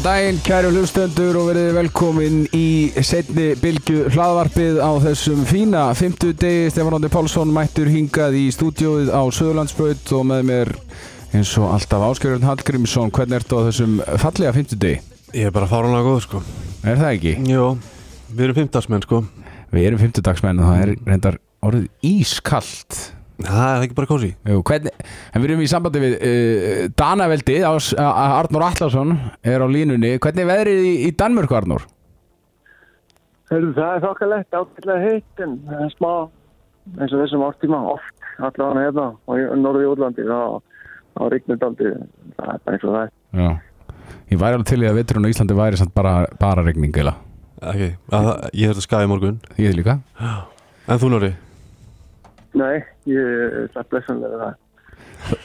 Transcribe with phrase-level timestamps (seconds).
[0.00, 6.38] Góðan daginn, kæru hlustendur og verið velkomin í setni bylgu hlaðvarpið á þessum fína 50
[6.40, 6.70] degi.
[6.72, 10.72] Stefán Róndi Pálsson mættur hingað í stúdióið á Söðurlandsbröð og með mér
[11.36, 13.12] eins og alltaf Áskjörðun Hallgrímsson.
[13.12, 15.04] Hvernig ertu á þessum fallega 50 degi?
[15.36, 16.40] Ég er bara fáránlega góð sko
[16.80, 17.36] Er það ekki?
[17.52, 17.66] Jó,
[18.32, 19.24] við erum 50 menn sko
[19.68, 23.02] Við erum 50 dagsmenn og það er reyndar orðið ískallt.
[23.46, 26.82] Það er ekki bara kósi Jú, hvernig, en við erum í sambandi við uh,
[27.96, 30.16] uh, Arnór Allarsson er á línunni.
[30.20, 31.86] Hvernig er veðrið í, í Danmörku, Arnór?
[33.50, 35.56] Heyrðu, það er þokkalegt, ákveðlega heitt en
[35.96, 36.12] smá
[36.98, 40.38] eins og þessum ártíma oft allavega hérna og í norði útlandi þá,
[41.32, 41.90] rignir daldi
[42.36, 43.12] það er bara eins og það er.
[43.40, 43.50] Já.
[44.30, 46.94] Ég væri alveg til í að veturinn á Íslandi væri samt bara, bara regning
[48.16, 49.98] að, ég þurfti að skaði morgun Ég líka.
[50.88, 51.34] En þú Nóri?
[52.58, 54.56] Nei, ég það er blessanlega það.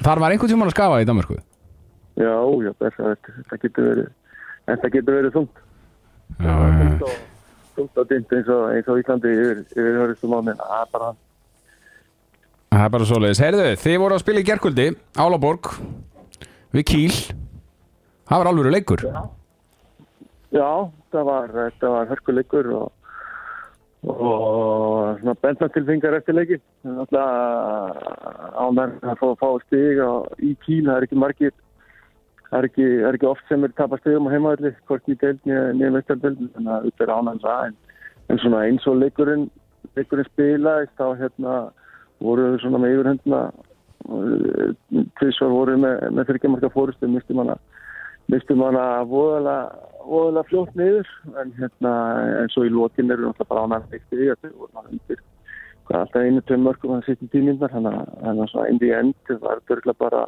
[0.01, 1.37] Þar var einhvern tímann að skafa í Danmörku.
[2.15, 4.09] Já, já, þetta getur verið,
[4.69, 5.61] þetta getur verið þungt.
[6.39, 7.15] Já, já, já.
[7.75, 11.23] Þungt og dynt eins og, eins og Íslandi yfir, höristum mánin, það er bara hann.
[12.75, 13.41] Það er bara svoleiðis.
[13.43, 14.85] Heyrðu, þið voru að spila í gerkvöldi,
[15.19, 15.71] Álaborg,
[16.75, 17.17] við Kíl.
[18.25, 19.03] Það var alveg leikur.
[20.55, 20.69] Já,
[21.11, 23.04] það var, var hörkuleikur og,
[24.07, 26.61] og svona bendnatilfingar eftir leikin.
[26.85, 27.27] Náttúrulega
[28.61, 30.01] ánægð að fá fá stig
[30.45, 31.53] í kíl, það er ekki margir,
[32.49, 35.41] það er ekki, er ekki oft sem er tapast stigum á heimaðalli, hvort í deild
[35.45, 37.77] nýja meistardeild, þannig að þetta er ánægð það.
[38.29, 39.47] En, svona eins og leikurinn,
[39.97, 41.55] leikurinn spilaðist, þá hérna
[42.23, 43.41] voru við svona með yfirhundna,
[45.19, 47.57] tvisvar voru við með, með þryggjamarka fórustu, mistum hana
[48.31, 51.09] mistum hana voðalega voðalega fljótt niður
[51.41, 51.93] en hérna
[52.41, 55.23] en svo í lókin eru náttúrulega bara ánægt eftir því að þau voru náttúrulega undir
[55.85, 59.15] hvað alltaf einu, tveim mörgum að setja tímindar þannig að að svona in the end
[59.29, 60.21] það var dörgla bara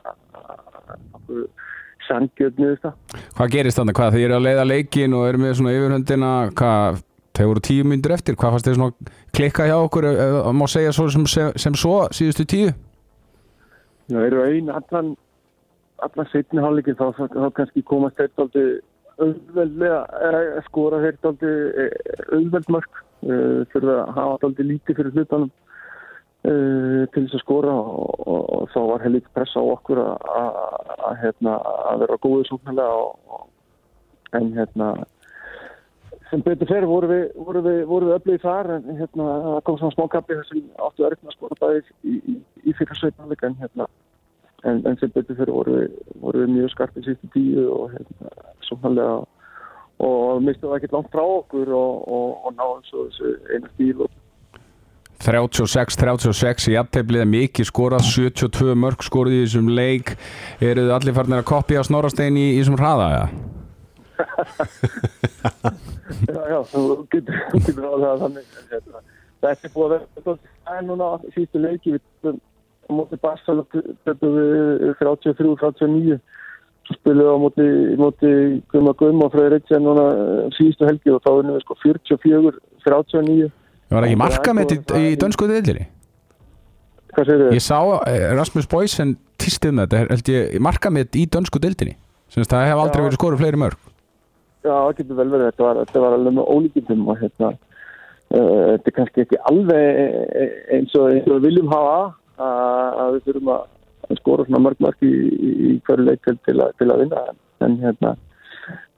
[2.07, 3.97] sangjöld niður það Hvað gerist þannig?
[3.97, 4.15] Hvað?
[4.15, 7.03] Þið eru að leiða leikin og eru með svona yfirhundina, hvað?
[7.37, 8.37] Þeir voru tíu myndir eftir.
[8.39, 12.47] Hvað fannst þið svona klikka hjá okkur, ef má segja svo sem, sem, svo síðustu
[12.49, 12.71] tíu?
[14.09, 15.11] Já, eru einn allan
[16.05, 18.65] allan setni hálfleikin þá, þá, kannski komast þeir daldi
[19.17, 21.53] auðveldlega skora þeir daldi
[22.37, 28.15] auðveldmörk uh, fyrir að hafa daldi lítið fyrir hlutanum uh, til þess að skora og,
[28.27, 30.25] og, og þá var heldur pressa á okkur að-
[31.21, 31.53] hérna,
[32.01, 33.45] vera góðið sóknarlega
[34.37, 34.89] en hérna
[36.29, 37.23] sem betur fyrir voru við,
[37.63, 41.31] við, við öflugið þar en hérna það kom svona smákapli þar sem áttu að reyna
[41.31, 42.35] að skora bæði í, í,
[42.67, 43.87] í fyrir sveitnarleika en hérna
[44.69, 45.79] en, en sem betur fyrir voru
[46.21, 48.31] voru við mjög skarpið sýttu tíu og hérna
[48.67, 49.17] sóknarlega
[50.07, 54.05] og mistum það ekki langt frá okkur og, og, og náðum svo þessu einu stíl
[54.05, 54.15] og
[55.17, 60.13] 36-36 í afteflið er mikið skorað 72 mörg skorið í þessum leik
[60.61, 63.25] eru þið allir farnir að kopja snorastein í, í þessum hraða ja?
[66.27, 68.51] Já, já, þú getur, þú getur á það þannig.
[68.71, 69.01] hérna,
[69.43, 72.37] Þetta er búið að vera svolítið stæð núna á síðustu leiki við
[72.87, 76.19] á móti við 33-39
[76.87, 77.67] svo spilum við á móti,
[77.99, 78.33] móti
[78.71, 83.49] Gumma Gumma og Freyr Ritsen núna eh, síðustu helgi og þá erum við sko 44-39
[83.87, 85.85] Var ekki marka með þetta í, í dönsku deildinni?
[87.15, 87.53] Hvað segir þið?
[87.55, 87.77] Ég sá
[88.11, 90.15] eh, Rasmus Boysen týstið með þetta.
[90.15, 91.95] Held ég marka með þetta í dönsku deildinni.
[92.33, 93.79] Sem það hef aldrei verið skorið fleiri mörg.
[94.65, 97.51] Já, það getur vel verið, þetta var, þetta var alveg með ólíkindum og hérna,
[98.35, 101.93] uh, þetta er kannski ekki alveg eh, eins og, eins og við viljum hafa
[102.37, 106.61] að, við þurfum að skora svona mörg mörg í, í, í hverju leik til, til,
[106.79, 107.23] til að vinna
[107.65, 108.13] en, hérna,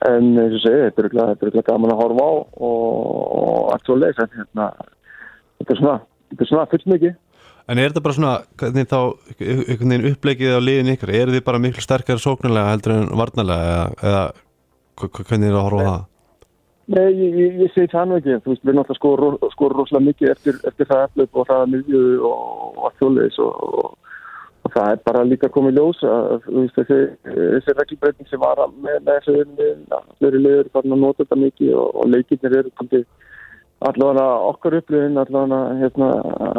[0.10, 2.32] en eins og segja, þetta er er örugglega gaman að horfa á
[2.68, 4.70] og, allt svo leis en hérna,
[5.62, 5.98] þetta er svona,
[6.32, 7.18] þetta er svona fullmikið.
[7.70, 9.00] En er þetta bara svona, hvernig þá
[9.40, 13.68] einhvern veginn uppleikið á liðin ykkur eru þið bara miklu sterkari sóknarlega heldur en varnarlega
[13.74, 14.24] eða, eða
[15.20, 16.08] hvernig er það að horfa á það?
[16.90, 20.08] Nei, ég, ég, ég segi það nú ekki, þú veist, við alltaf skora skora rosalega
[20.08, 23.92] mikið eftir, eftir það eflöp og það miðju og, allt þjóðleis og, og,
[24.66, 26.98] og það er bara líka komið ljós að veist, þessi,
[27.30, 32.10] þessi reglbreyting sem var með, að fleiri liður farin að nota þetta mikið og, og
[32.16, 33.06] leikirnir eru komið
[33.90, 36.10] allavega okkar upplifin allavega hérna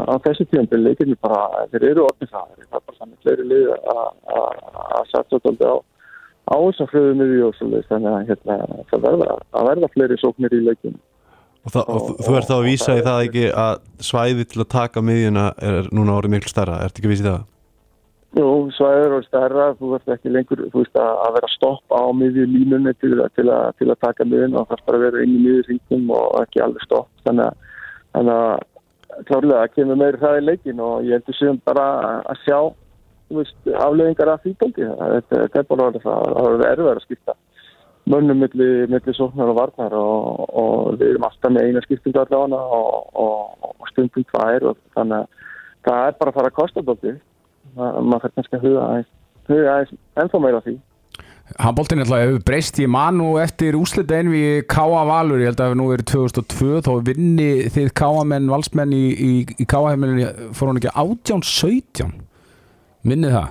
[0.09, 3.01] á þessu tíðanbili leikirnir bara, þeir eru orðin það, það er bara
[3.99, 5.77] að- að að satsa þetta á
[6.49, 8.59] á þess að fröðu miðju og svolítið þannig að hérna,
[8.91, 10.99] það verða, að verða fleiri sóknir í leikinu.
[11.61, 14.61] Og, það, og, þú- þú ert þá að vísa í það ekki að svæði til
[14.65, 17.43] að taka miðjuna er núna orðið miklu stærra, ertu ekki að vísa í það?
[18.41, 18.49] Jú,
[18.79, 22.45] svæður og stærra, þú ert ekki lengur, þú veist, að, að vera stopp á miðju
[22.47, 25.41] línunni til, til, að, til að taka miðun og það bara að vera inn í
[25.45, 27.09] miðju hringum og ekki alveg stopp.
[27.27, 27.67] Þannig
[28.15, 31.87] þannig að klárlega kemur meiri það í leikin og ég heldur sem bara
[32.31, 32.59] að sjá
[33.31, 34.89] afleðingar af því bólki.
[34.89, 37.37] Þetta þetta er bara það er erfið að skipta
[38.11, 42.61] mönnum milli, milli sóknar og varnar og, og við erum alltaf með eina skiptingu allavega
[42.77, 45.27] og, og, og stundum tvær þannig að
[45.87, 47.17] það er bara að fara að kosta bóti
[47.77, 49.11] maður fyrir kannski að huga aðeins
[49.51, 50.79] huga aðeins ennþá meira því
[51.59, 55.01] Handbóltinn hefur breyst í mann og eftir úslita enn við K.A.
[55.09, 59.67] Valur, ég held að nú verið 2002 þá vinni þið K.A.menn valsmenn í, í, í
[59.67, 62.13] K.A.heimilinu fór hún ekki 18-17
[63.07, 63.51] minnið það?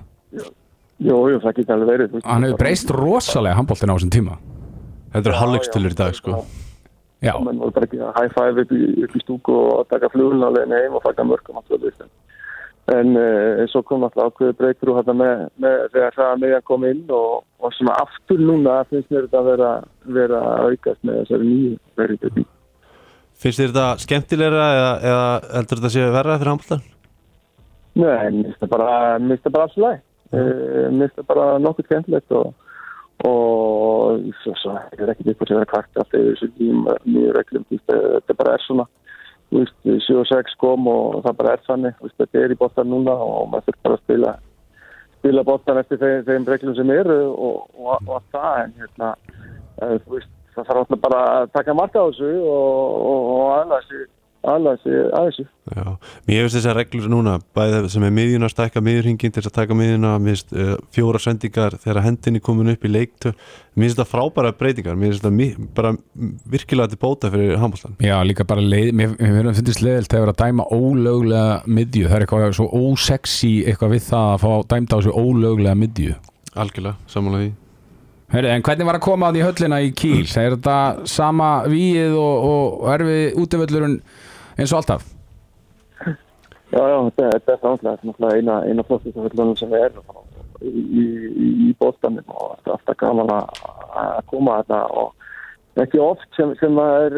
[1.00, 4.40] Jú, jú, það geti alveg verið Hann hefur breyst rosalega handbóltinn á þessum tíma.
[5.14, 6.42] Þetta er halvleikstilur í dag sko.
[7.20, 10.08] Já, menn voru bara ekki að high five upp í, upp í stúku og taka
[10.16, 12.08] leginn heim og fagga mörgum alltaf
[12.90, 17.04] en uh, svo kom alltaf ákveðu breykur og með, með þegar það meðan kom inn
[17.14, 19.74] og, og svona aftur núna finnst mér þetta að vera,
[20.18, 22.40] vera aukast með þessari nýju verið
[23.40, 26.88] Finnst þér þetta skemmtilegra eða, eða heldur þetta sé verða fyrir handbóltan?
[28.00, 30.02] Nei, mér finnst það bara, alls læg
[30.32, 32.52] uh, mér finnst það bara nokkuð skemmtilegt og
[33.28, 36.70] og svo, svo er ekki eitthvað sem er kvart alltaf yfir þessu
[37.04, 38.86] nýju reglum þetta bara er svona
[39.52, 43.82] 7-6 kom og það bara er þannig þetta er í bóttan núna og maður fyrir
[43.84, 44.34] bara að spila
[45.20, 49.12] spila bóttan eftir þeim, þeim reglum sem eru og, og, og að það en hérna
[50.14, 54.08] veist, það þarf alltaf bara að taka marka á þessu og, og aðlæða sig
[54.48, 55.86] aðlæða sig að þessu Já,
[56.26, 59.78] mér hefist þessar reglur núna bæðið sem er miðjun að stækka miðjurhingin til að taka
[59.78, 64.98] miðjuna, uh, fjóra sendingar þegar hendinni komin upp í leiktu mér finnst þetta frábæra breytingar
[64.98, 65.94] mér finnst þetta bara
[66.56, 67.96] virkilega til bóta fyrir handbóltan.
[68.04, 72.28] Já, líka bara leið mér, finnst leðilt að vera að dæma ólöglega miðju, það er
[72.28, 76.20] eitthvað svo ósexy eitthvað við það að fá dæmta á þessu ólöglega miðju.
[76.60, 77.58] Algjörlega, samanlega því
[78.30, 80.26] Heyri, en hvernig var að koma að því höllina í Kíl?
[80.38, 83.96] Er þetta sama víið og, og erfið útvöldurinn
[84.60, 85.06] eins og alltaf?
[86.70, 89.96] Já, já, þetta, er náttúrulega eina, eina flottisaföllunum sem er
[90.62, 91.06] í, í,
[91.66, 96.78] í bóstanum og þetta er alltaf gaman að koma þetta og ekki oft sem, sem
[96.84, 97.16] er,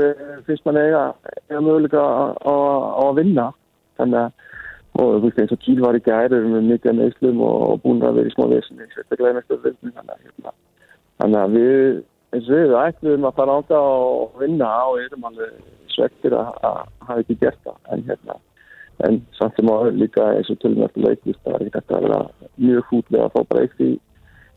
[0.47, 1.03] finnst mann eiga,
[1.49, 2.05] eiga möguleika
[2.45, 3.49] að vinna
[3.99, 4.39] þannig að
[4.99, 8.17] og þú veist eins og Kíl var í gæri með mikið meðslum og búin að
[8.19, 10.51] vera í smá að hérna,
[11.21, 12.01] þannig að við
[12.31, 15.53] eins og við ætlum að fara ánda og vinna og erum alveg
[15.95, 17.77] svektir að hafa ekki gert það.
[17.93, 18.39] En hérna
[19.07, 22.05] en samt sem að líka eins og tölum eftir leikist það er ekki þetta að
[22.05, 22.19] vera
[22.57, 23.89] mjög hútlega að fá bara eitt í,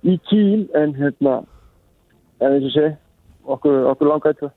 [0.05, 1.39] í kíl en hérna
[2.43, 2.91] en eins og sé
[3.45, 4.53] okkur, okkur langa eitthvað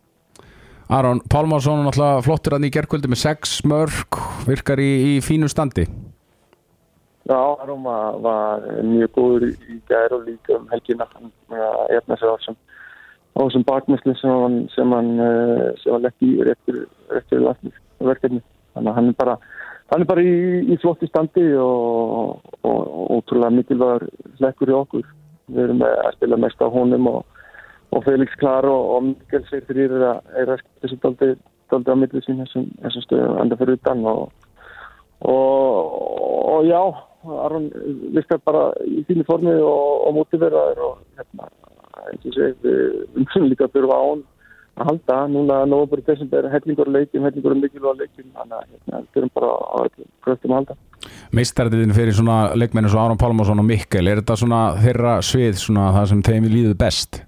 [0.98, 5.84] Aron Pálmarsson náttúrulega flottur að nýja gerkvöldi með sex mörg virkar í, í fínu standi.
[7.28, 12.22] Já, Aron var, var mjög góður í gæri og líka um helgina hann er með
[12.22, 12.60] sér á þessum
[13.38, 17.44] á þessum bakmæslu sem hann sem hann, eh, hann letti í réttur, réttur
[18.02, 18.42] verkefni
[18.74, 19.36] þannig að hann er bara,
[19.92, 20.38] hann er bara í,
[20.74, 24.08] í flotti standi og, og, og ótrúlega mikilvægur
[24.40, 25.06] hlekkur í okkur.
[25.48, 27.22] Við erum að spila mest á honum og,
[27.96, 31.30] og Felix Klar og Mikkel segir fyrir er að, er að skilja þessu daldi,
[31.72, 34.26] daldi á millu sín þessum, þessum stöðu enda fyrir utan og
[36.68, 36.82] já
[37.28, 37.66] Aron
[38.16, 41.50] virkar bara í þínu formi og mótiverðar og hérna
[42.12, 42.82] eins og sé við
[43.22, 44.26] umsum líka þurfa án
[44.78, 45.20] að halda.
[45.34, 49.54] Núna nógubur í desember hellingur leikim, hellingur mikilvæg leikim þannig að hérna, við þurfum bara
[49.80, 49.90] að
[50.26, 50.78] kröftum að halda.
[51.38, 55.90] Meistarðin fyrir svona leikmenni svo Aron Pálmarsson og Mikkel er þetta svona þeirra svið svona
[55.96, 57.22] það sem þeim líður best?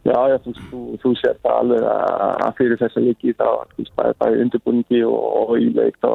[0.00, 3.48] Já, já, þú, þú, þú sér það alveg að fyrir þessa leiki þá
[4.00, 6.14] er það undirbúningi og, og í leik þá,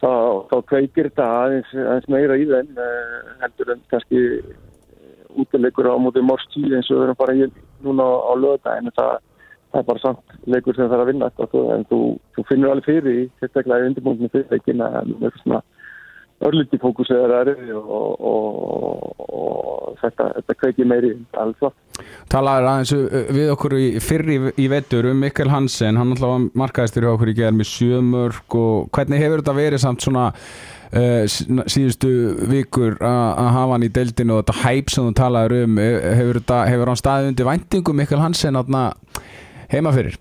[0.00, 4.22] þá, kveikir aðeins, aðeins meira í þenn eh, heldur en kannski
[5.38, 7.50] útilegur á mótið morsti eins og við erum bara í
[7.84, 9.18] núna á löða en það,
[9.72, 11.30] það er bara samt leikur sem það er að vinna
[11.76, 12.00] en þú,
[12.36, 15.62] þú finnur alveg fyrir í sérstaklega í undirbúndinu fyrir leikin að það er svona
[16.40, 22.04] örliti fókus eða það er og, og, og þetta, þetta kveiki meiri alveg flott.
[22.32, 22.94] Talaður aðeins
[23.36, 27.38] við okkur í fyrri í vettur um Mikkel Hansen, hann alltaf markaðistur hjá okkur í
[27.42, 32.08] gerð með sjömörk og hvernig hefur þetta verið samt svona Uh, síðustu
[32.50, 36.58] vikur að hafa hann í deildinu og þetta hæp sem þú talaður um hefur, þetta,
[36.66, 38.58] hefur hann staðið undir væntingum Mikkel Hansen
[39.70, 40.18] heima fyrir?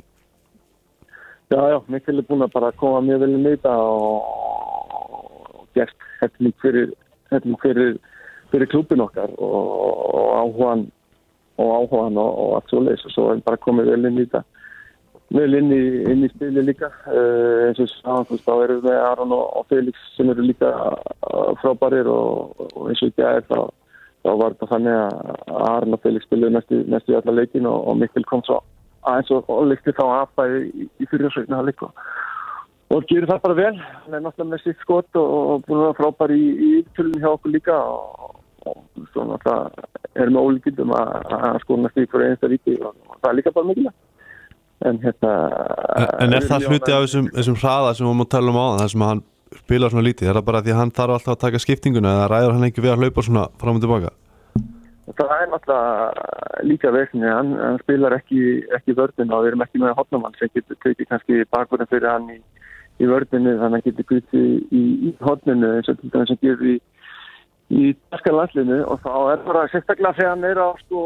[1.50, 4.28] Já, já, Mikkel er búin að bara koma mjög vel í nýta og,
[5.74, 6.92] gert hefning fyrir,
[7.64, 7.98] fyrir,
[8.52, 9.74] fyrir klúpin okkar og,
[10.14, 10.86] og áhugan
[11.58, 14.44] og, og allt svo leiðis og svo er hann bara komið vel í nýta
[15.36, 16.90] vel inn í, inn í spili líka.
[17.06, 21.52] Uh, eins og sáðan þá erum við Aron og, og Felix sem eru líka uh,
[21.62, 23.60] frábærir og, og eins og ekki aðeins þá,
[24.26, 26.82] þá var þetta þannig að Aron og Felix spiluði næstu,
[27.14, 28.62] í alla leikin og, og Mikkel kom svo
[29.10, 31.94] aðeins og líkti þá aðbæði í, í fyrirsveitna líka
[32.90, 33.74] og gerir það bara vel.
[33.78, 37.32] Hann er náttúrulega með sitt skot og búin að vera frábær í, í yfirtölunum hjá
[37.36, 38.38] okkur líka og
[39.14, 39.84] svona það
[40.20, 43.70] er með ólíkildum að, að skona stík fyrir einsta og, og það er líka bara
[43.70, 44.08] mikilvægt
[44.88, 45.34] en hérna
[46.20, 48.68] En, er það hluti af þessum, þessum hraða sem við máum að tala um á
[48.80, 49.24] það sem að hann
[49.58, 52.28] spilar svona lítið, er það bara því að hann þarf alltaf að taka skiptinguna eða
[52.32, 54.12] ræður hann ekki við að hlaupa svona fram og tilbaka?
[55.10, 58.44] Það er náttúrulega líka veikni, hann, hann spilar ekki,
[58.78, 62.30] ekki vördin og við erum ekki með hotnamann sem getur tekið kannski bakverðin fyrir hann
[62.36, 62.38] í,
[63.02, 66.42] í vördinu þannig að hann getur kvitið í, í, hotninu eins og til dæmis sem
[66.46, 66.78] gerir í,
[67.74, 71.04] í taskarlandlinu og þá er bara sérstaklega þegar hann er á sko,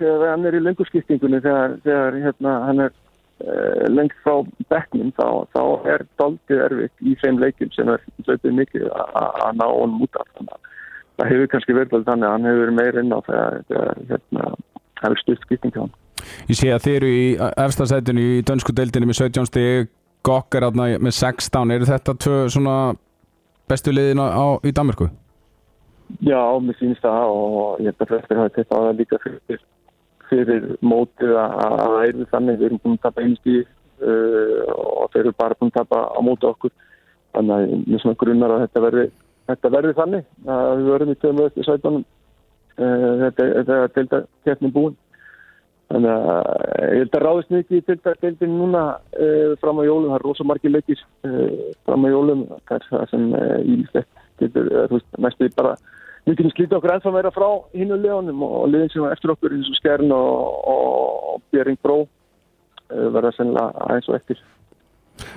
[0.00, 2.96] þegar hann er í lengurskiptingunni þegar, þegar hérna, hann er
[3.90, 4.36] lengt frá
[4.70, 5.62] bekknum þá, þá
[5.94, 10.28] er doldið erfitt í þeim leikum sem er hlutið mikið að ná honum út af
[10.36, 10.68] þannig að
[11.16, 13.58] það hefur kannski verið alveg þannig að hann hefur meira inn á þegar
[14.10, 14.46] hérna,
[15.00, 15.96] það er stutt skipting hjá hann.
[16.48, 17.24] Ég sé að þeir eru í
[17.64, 19.90] efstasætinu í dönsku deildinu með 17 stig,
[20.22, 22.76] Gokk er aðna með 16, eru þetta tvö svona
[23.66, 25.08] bestu liðin á, í Danmarku?
[26.22, 29.62] Já, mér sýnist það og ég held að flestir hafa teitt á það líka fyrir,
[30.32, 35.12] fyrir mótið að það er þannig, við erum búin að tapa einu stíð uh, og
[35.12, 36.74] þeir eru bara búin að tapa á mótið okkur.
[37.32, 39.06] Þannig að mér svona grunnar að þetta verði
[39.50, 42.04] þetta verður þannig að við verðum í tömu eftir sætunum.
[42.76, 44.94] Þetta er delta keppnin búin.
[45.92, 46.46] Þannig að
[46.94, 50.24] ég held að ráðist mikið í delta keppnin núna uh, fram á jólum, það er
[50.24, 54.96] rosa margir leikis uh, fram á jólum, það er það sem uh, ílstett getur, þú
[54.96, 55.74] veist, næstu bara
[56.28, 59.56] mikilvægt slíti okkur ennþá meira frá hinn og leðunum og leðin sem var eftir okkur
[59.56, 62.02] eins og Skjern og, og Björn Bró
[62.88, 64.42] verða sennilega aðeins og eftir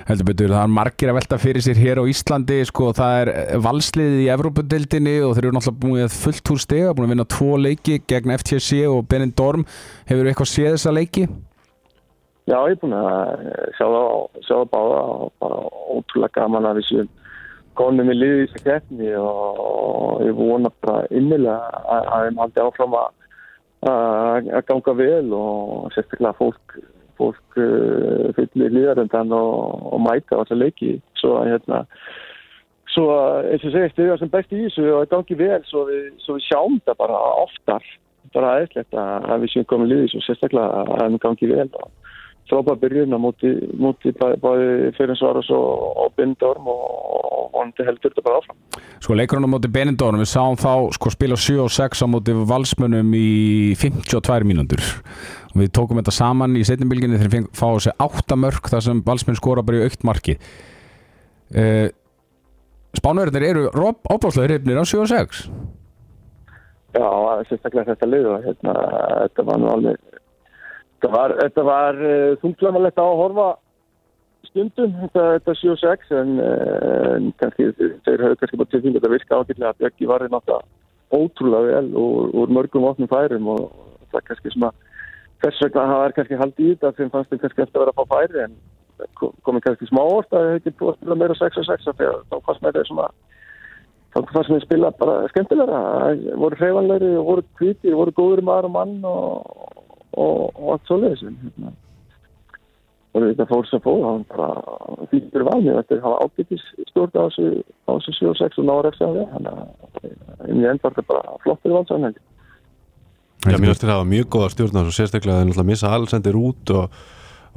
[0.06, 3.30] heldur betur, það er margir að velta fyrir sér hér á Íslandi, sko, það er
[3.64, 7.28] valsliðið í Evrópadeildinni og þeir eru náttúrulega búin að fullt úr stega, búin að vinna
[7.36, 9.66] tvo leiki gegn FTC og Benin Dorm
[10.08, 11.26] hefur þú eitthvað séð þessa leiki?
[12.46, 13.44] Já, ég er búin að
[13.76, 14.10] sjá það
[14.46, 15.62] sjá það báða og bara
[15.96, 17.12] ótrúlega gaman að við séum
[17.78, 22.98] konum í liði í þessu keppni og ég vona bara innilega að þeim haldi áfram
[23.00, 26.78] að ganga vel og sérstaklega fólk
[27.16, 30.96] fólk uh, fyllir líðaröndan og, og mæta á þessa leiki.
[31.20, 31.82] Svo að hérna
[32.92, 35.62] svo að eins og segist þau er sem best í þessu og þetta gangi vel
[35.68, 37.88] svo við, svo við sjáum þetta bara oftar.
[38.34, 42.05] Bara aðeinslegt að við séum komið líðis og sérstaklega að það gangi vel og
[42.50, 45.66] frábæð byrjun á móti, móti bæði fyrir Svaras og,
[46.04, 48.58] og Bindorm og vonandi heldur þetta bara áfram.
[49.02, 52.36] Sko leikurinn á móti Bindorm, við sáum þá sko spila 7 og 6 á móti
[52.52, 54.82] valsmönum í 52 mínútur
[55.52, 59.04] og við tókum þetta saman í setjumbilginni þegar við fáum sér 8 mörg þar sem
[59.06, 60.36] valsmenn skora bara í aukt marki.
[61.54, 61.88] Uh,
[62.96, 63.66] Spánverðinir eru
[64.08, 65.40] óbáslega hrifnir á 7 og 6.
[66.96, 67.08] Já,
[67.50, 68.74] sérstaklega þetta lið og hérna,
[69.26, 70.15] þetta var nú alveg
[70.96, 71.64] Þetta var, þetta
[72.00, 73.48] uh, þunglamalegt að horfa
[74.46, 77.68] stundum, þetta, þetta 7-6 en, en kannski
[78.06, 80.84] þeir höfðu kannski bara tilfengi að virka ákveðlega að Björki var náttúrulega
[81.16, 83.66] ótrúlega vel úr, úr mörgum ofnum færum og
[84.10, 84.72] það er kannski svona
[85.44, 87.84] þess vegna að það er kannski haldið í þetta sem fannst þeim kannski eftir að
[87.84, 88.56] vera að fá færi en
[89.44, 92.64] komið kannski smá orð að það hefði búið að spila meira 6-6 þegar þá fannst
[92.64, 93.08] með þeir svona
[94.16, 95.80] þá fannst með spila bara skemmtilega
[96.42, 99.75] voru hreifanleiri, voru kvítir, voru góður maður og mann og
[100.16, 101.72] og, og allt svo leiðis hérna.
[103.16, 107.24] og þetta fór sem fór hann bara fyrir valmið þetta er hafa ágættis stjórn á
[107.26, 111.36] þessu 7 og 6 og náður eftir það þannig að í enn var þetta bara
[111.44, 112.24] flott fyrir valsanhelgi
[113.46, 116.38] Já, mér finnst þetta að hafa mjög góða stjórn og sérstaklega þeir náttúrulega missa allsendir
[116.40, 117.00] út og,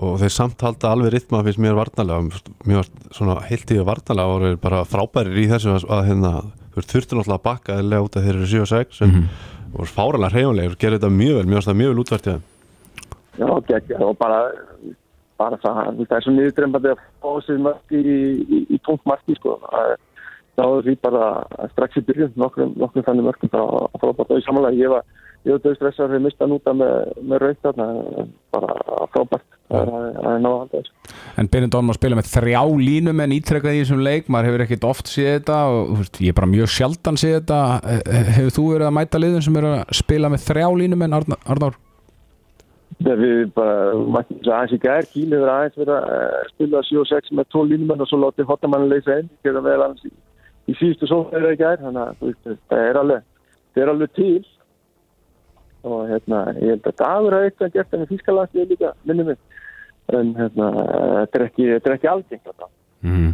[0.05, 3.87] og þeir samt halda alveg ritma finnst mér varnalega mér var svona heilt í að
[3.89, 6.33] varnalega og þeir bara frábærir í þessu að hérna
[6.79, 9.57] þurftur náttúrulega að bakka eða út að þeir eru 7 og 6 en mm -hmm
[9.77, 11.49] og fáralega hreifanlegur, gerir þetta mjög vel.
[11.49, 12.47] Mjög, mjög vel útvært í það
[13.37, 14.41] Já, ekki, og bara,
[15.39, 19.57] bara það, það er svo niðurdrembandi að fá sér marki í, í, í punktmarki sko.
[20.59, 21.25] þá er því bara
[21.71, 25.05] strax í byrjun nokkrum, nokkrum þannig mörgum bara að frábært og í samanlega ég var
[25.47, 27.87] ég var döðstressar við mista núta með, með raut þarna
[28.51, 28.75] bara
[29.13, 29.91] frábært það
[30.33, 30.81] er náða að halda
[31.39, 34.87] En Benindón má spila með þrjá línum en ítrekkað í þessum leik, maður hefur ekkert
[34.89, 37.59] oft séð þetta og veist, ég er bara mjög sjaldan séð þetta.
[38.35, 41.79] Hefur þú verið að mæta liðin sem eru að spila með þrjá línum en Arnár?
[42.99, 43.75] Það við bara
[44.15, 47.93] mættum þess aðeins í gær Kíl hefur aðeins verið að spila 7-6 með 12 línum
[48.03, 50.11] og svo lótið hotamann leysa einn, gerða vel aðeins í,
[50.67, 53.29] í síðustu sófæra í gær þannig að það er alveg,
[53.71, 54.41] það er alveg til.
[55.87, 59.39] Og hérna, ég held að dagur hafa eitthvað gert en Þískaland er líka minnum minn
[60.17, 60.69] en hérna,
[61.21, 62.65] þetta er ekki, ekki algengt
[63.05, 63.31] mm.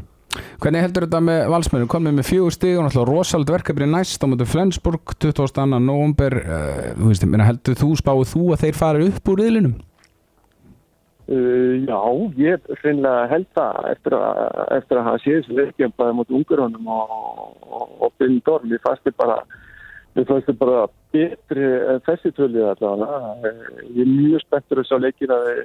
[0.63, 1.89] Hvernig heldur þetta með valsmennu?
[1.91, 5.65] Komið með fjögur stíg og náttúrulega rosald verkefni næst á mútið Flensburg 22.
[5.73, 9.75] november uh, þú veist, heldur þú, spáðu þú að þeir fara upp úr yðlinum?
[11.25, 11.99] Uh, já,
[12.37, 14.41] ég finna held það eftir að,
[14.77, 19.39] eftir að hafa séð þessu verkefni bæði mútið Ungarhónum og, ég fannst þetta bara
[20.15, 23.49] Við fannst bara betri en þessi tölvið allavega.
[23.91, 25.57] Ég er mjög spenntur að sjá leikina við,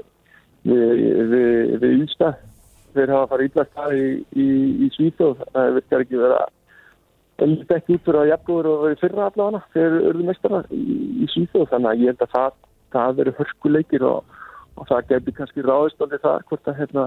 [0.67, 2.31] við, við, við Ylsta.
[2.95, 4.47] Þeir hafa farið illa stað í, í,
[4.87, 5.45] í Svíþjóð.
[5.55, 6.41] Það virkar ekki vera
[7.41, 9.63] öllum ekki út fyrir að jafnbúður og verið fyrra allavega.
[9.75, 11.69] Þeir eru mestara í, í Svíþjóð.
[11.75, 12.59] Þannig að ég held að það,
[12.97, 14.41] það verið hörskuleikir og,
[14.77, 17.07] og það gefði kannski ráðist alveg það hvort að hérna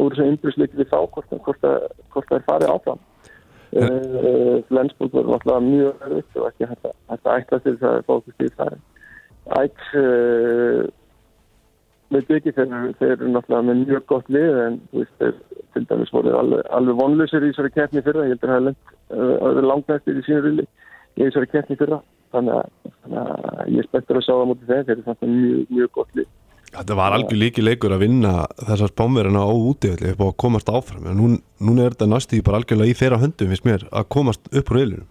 [0.00, 1.66] úr þessu innbrísleikir við þá hvort, hvort,
[2.14, 3.02] hvort það er farið áfram.
[3.72, 8.42] Uh, Flensburg var náttúrulega mjög erfitt og ekki hægt að ætla til það að fókust
[8.44, 8.74] í það
[9.50, 9.86] ætt
[12.12, 15.34] veit ekki þeir, þeir eru náttúrulega með mjög gott lið en veist, þeir
[15.72, 18.26] til dæmis voru alveg, alveg vonlausir í þessari keppni fyrra.
[18.28, 18.68] Ég heldur að
[19.12, 22.00] það er langt næstir í sínu rulli í þessari keppni fyrra.
[22.32, 25.64] Þannig að, þannig að ég spettur að sjá það mútið þeir þeir eru þannig mjög,
[25.78, 26.30] mjög gott lið.
[26.72, 30.70] Þetta var algjör líki leikur að vinna þessar spámverðina á útíðalli upp á að komast
[30.72, 31.08] áfram.
[31.10, 34.48] En nú, núna er þetta næstu bara algjörlega í þeirra höndum finnst mér að komast
[34.48, 35.10] upp úr eilunum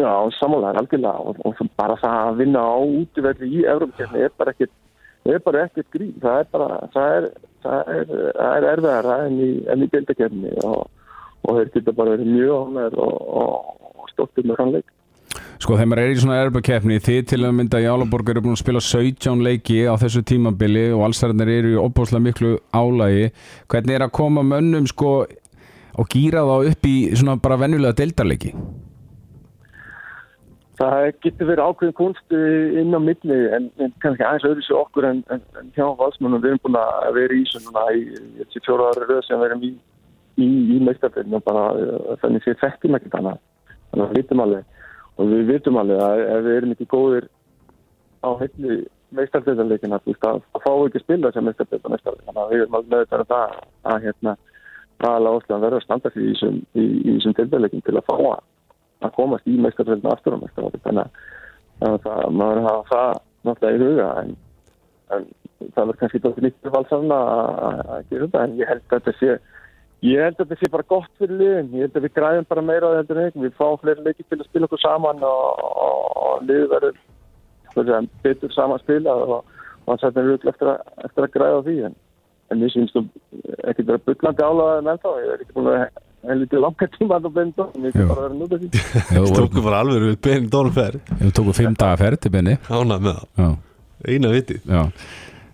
[0.00, 1.18] Já, samanlega algjörlega.
[1.20, 4.72] Og, og bara það að vinna á útíðalli í Európa-kefni er bara ekkert
[5.30, 6.14] er bara ekkert grín.
[6.22, 7.28] Það er bara, það er,
[7.62, 10.82] það er, það er erfiðara enn í, deildakefni og,
[11.46, 14.90] og þeir geta bara verið mjög ánæður og, og, stoltur með kannleik
[15.62, 18.56] Sko þegar maður er í svona erfakefni þið til að mynda í Álaborg eru búin
[18.56, 23.30] að spila 17 leiki á þessu tímabili og allsarðinir eru í opbáslega miklu álægi
[23.70, 28.52] hvernig er að koma mönnum sko og gýra þá upp í svona bara vennulega deildarleiki?
[30.82, 35.06] Það getur verið ákveðin kunst inn á milli en, en kannski aðeins öðru sér okkur
[35.06, 38.62] en, en, en hjá valsmennum við erum búin að vera í svona í, í, í
[38.64, 39.70] fjóra ára röð sem við erum í
[40.42, 41.66] í, í meistarfellinu og bara
[42.24, 43.38] þannig séð þekkjum ekkert annað.
[43.92, 47.28] Þannig að við vitum alveg og við vitum alveg að ef við erum ekki góðir
[48.26, 48.78] á heilni
[49.12, 53.42] meistarfellinu að það fá ekki spila sem meistarfellinu þannig að við erum alveg með þetta
[53.84, 54.36] að, hérna
[55.02, 58.42] aðalega óslega verður að standa því í þessum tilbæðleikin til að fá að
[59.06, 61.22] að komast í meistarfellinu aftur á meistarfellinu þannig
[61.82, 64.36] að það, maður hafa það náttúrulega í huga en,
[65.16, 65.24] en
[65.72, 69.32] það verður kannski dóttir nýttur valsarna að gera þetta en ég held að þetta sé
[70.02, 71.72] ég held að þetta sé bara gott fyrir liðin.
[71.78, 74.48] Ég held að við græðum bara meira á þetta við fáum fleiri leiki til að
[74.48, 75.66] spila okkur saman og,
[76.26, 79.36] og liði verður betur saman að spila og,
[79.84, 80.72] og hann sættir við eftir,
[81.06, 81.94] eftir að græða því en,
[82.50, 83.04] en ég syns þú
[83.70, 85.84] ekki verið byllandi álæðið með þá ég er ekki búin að
[86.22, 88.68] en lítið langar tíma að það bein dón ég er bara að vera núta því
[89.16, 93.06] Þú tóku bara alveg við bein dónferð Þú tóku fimm daga ferð til beini Ánað
[93.08, 93.54] með það,
[94.06, 94.58] eina viti.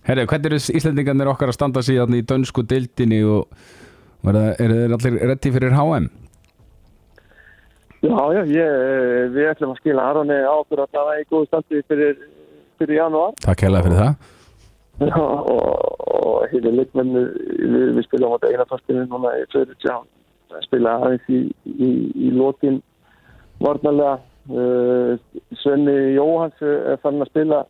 [0.08, 3.50] Herri, hvernig eru Íslandingarnir okkar að standa síðan í dönsku deildinni og
[4.28, 6.08] eru þeir allir reddi fyrir HM?
[7.98, 8.74] Já, já, ég,
[9.34, 12.20] við ætlum að skila Aronni á okkur að það er í góðu standi fyrir,
[12.78, 13.32] fyrir janúar.
[13.42, 14.28] Takk hella fyrir það.
[14.98, 20.06] Já, og, og hefur leikmennu við, við spilum á þetta eina fastinu núna í Söðuritsján
[20.64, 21.90] spila aðeins í, í,
[22.28, 22.80] í lótin
[23.62, 24.18] varnalega
[24.52, 25.18] uh,
[25.62, 27.62] Svenni Jóhans er fann að spila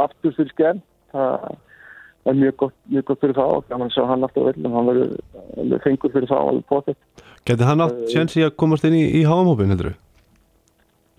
[0.00, 0.82] aftur fyrir skern
[1.12, 5.82] það er mjög gott, mjög gott fyrir og gaman að hann alltaf vel hann verður
[5.84, 9.74] fengur fyrir það alveg potið Geti hann átt tjensi að komast inn í, í háamópin
[9.74, 9.98] heldur þú?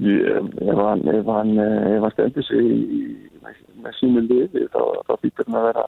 [0.04, 2.72] Ef hann hann, hann stendur sig
[3.84, 5.86] með sínu liði þá, þá býtur hann að vera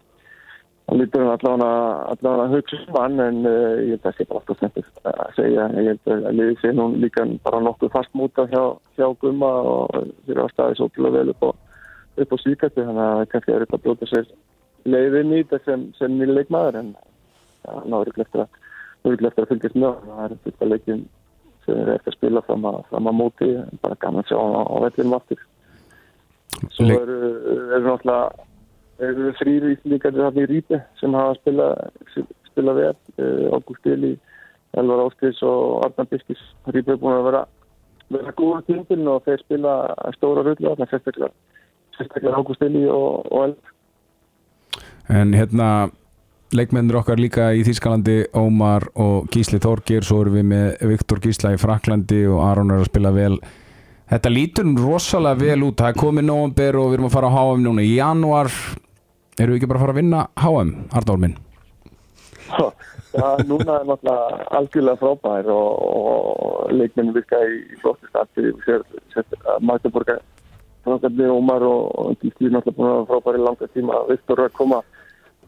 [0.88, 1.70] hann lítur hann allavega
[2.14, 5.08] allavega að hugsa um hann en uh, ég held að það sé bara alltaf sendist
[5.12, 5.68] að segja.
[5.82, 8.64] Ég held að liði sé nú líka bara nokkuð fastmúta hjá,
[9.00, 11.52] hjá Gumma og þeir eru á staði svo til að vel upp á,
[12.22, 14.32] upp á síkasti þannig að kannski er þetta að blóta sér
[14.86, 16.96] leiðin í þetta sem, sem nýja leikmaður en
[17.66, 18.62] það náður ekki eftir að
[19.06, 21.06] að fylgjast með það er þetta leikin
[21.66, 24.62] sem er eftir að spila fram að, fram að móti bara gaman að sjá á,
[24.66, 25.42] á vellinum aftur.
[26.74, 27.18] Svo eru
[27.76, 28.46] er náttúrulega
[29.04, 31.74] eru þrýri íslíkar þarna í Ríti sem hafa spilað
[32.52, 32.94] spila vel,
[33.52, 34.16] Ágúst Eli
[34.76, 37.44] Elvar Áskis og Arnar Biskis Ríti er búin að vera
[38.14, 39.76] vera góða tímpin og þeir spila
[40.16, 41.32] stóra rullu þarna sérstaklega
[41.98, 43.76] sérstaklega Ágúst Eli og, og Elvar.
[45.10, 45.70] En hérna
[46.56, 51.54] leikmennir okkar líka í Þýskalandi Ómar og Gísli Þorgir svo erum við með Viktor Gísla
[51.56, 53.36] í Fraklandi og Aron er að spila vel.
[54.06, 57.36] Þetta lítur rosalega vel út það er komið nógumber og við erum að fara á
[57.36, 58.52] HM núna í januar
[59.36, 61.34] Erum við ekki bara að fara að vinna HM, Ardál minn?
[63.16, 68.54] Já, núna er náttúrulega algjörlega frábær og, og leikmenni virka í, í flótti stati
[69.60, 70.16] Magdeburga
[70.86, 74.02] frábærni Ómar og, og Gísli er náttúrulega búin að frábæri langa tíma.
[74.08, 74.82] Viktor er að koma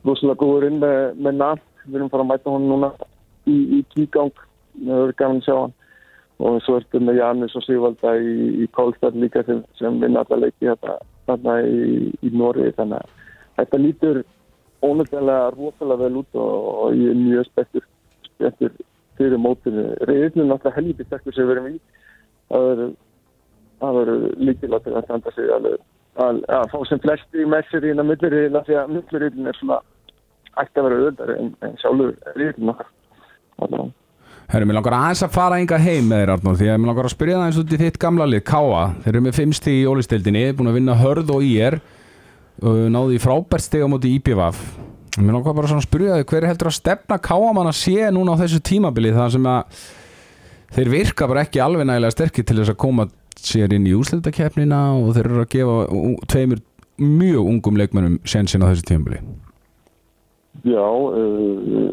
[0.04, 2.89] rosalega góður inn með, með natt við erum að fara að mæta hún núna
[3.47, 4.34] í, í tígang
[4.82, 5.78] við erum gafin að sjá hann.
[6.38, 10.43] Og svo ertu með Janus og Sigvalda í, í Kólstad líka sem, sem vinna alla
[10.43, 13.17] leiki þarna í, í Nóri þannig að
[13.58, 14.22] þetta lítur
[14.86, 17.86] ónættilega rosalega vel út og, og ég er mjög spettur
[18.30, 18.74] spettur
[19.17, 19.89] fyrir mótinu.
[20.06, 21.78] Reyðinu náttúrulega helviti sterkur sem við erum í.
[22.50, 22.88] Það er
[23.82, 25.78] verður líkilega til að standa sig alveg
[26.17, 29.80] að, að fá sem flesti messir í hérna millirriðina því að millirriðin er svona
[30.58, 32.13] ætti að vera auðvöldari en, en sjálfur
[32.74, 32.91] okkar.
[33.58, 33.96] Þannig
[34.48, 37.08] Herru, mér langar aðeins að fara enga heim með þér Arnór því að mér langar
[37.10, 39.88] að spyrja það eins út í þitt gamla lið Káa, þeir eru með fimmsti í
[39.91, 41.76] ólistildinni búin að vinna hörð og ír.
[41.82, 41.97] og
[42.63, 44.62] náðu í frábært steg á móti IPVaf.
[45.17, 48.10] Mér langar bara svona að spyrja þig hver heldur að stefna Káa mann að sé
[48.13, 49.13] núna á þessu tímabili?
[49.15, 49.80] Það sem að
[50.76, 54.82] þeir virka bara ekki alveg nægilega sterkir til þess að koma sér inn í úsildakefnina
[55.00, 55.78] og þeir eru að gefa
[56.34, 56.62] tveimur
[56.98, 59.22] mjög ungum leikmennum sensin á þessu tímabili.
[60.65, 61.89] Já, uh,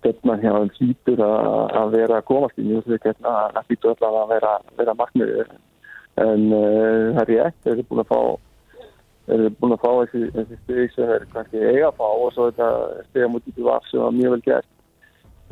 [0.00, 4.54] stefna þeim hlýtur að að vera að komast í njúsleiketna, það hlýtur alltaf að vera,
[4.78, 5.44] vera markmiði
[6.22, 8.18] en uh, það er rétt, þeir eru búin að fá
[9.30, 12.46] eru búin að fá þessi, þessi steg sem þeir kannski eiga að fá og svo
[12.50, 12.68] þetta
[13.08, 14.70] stega mútið til vaf sem var mjög vel gert.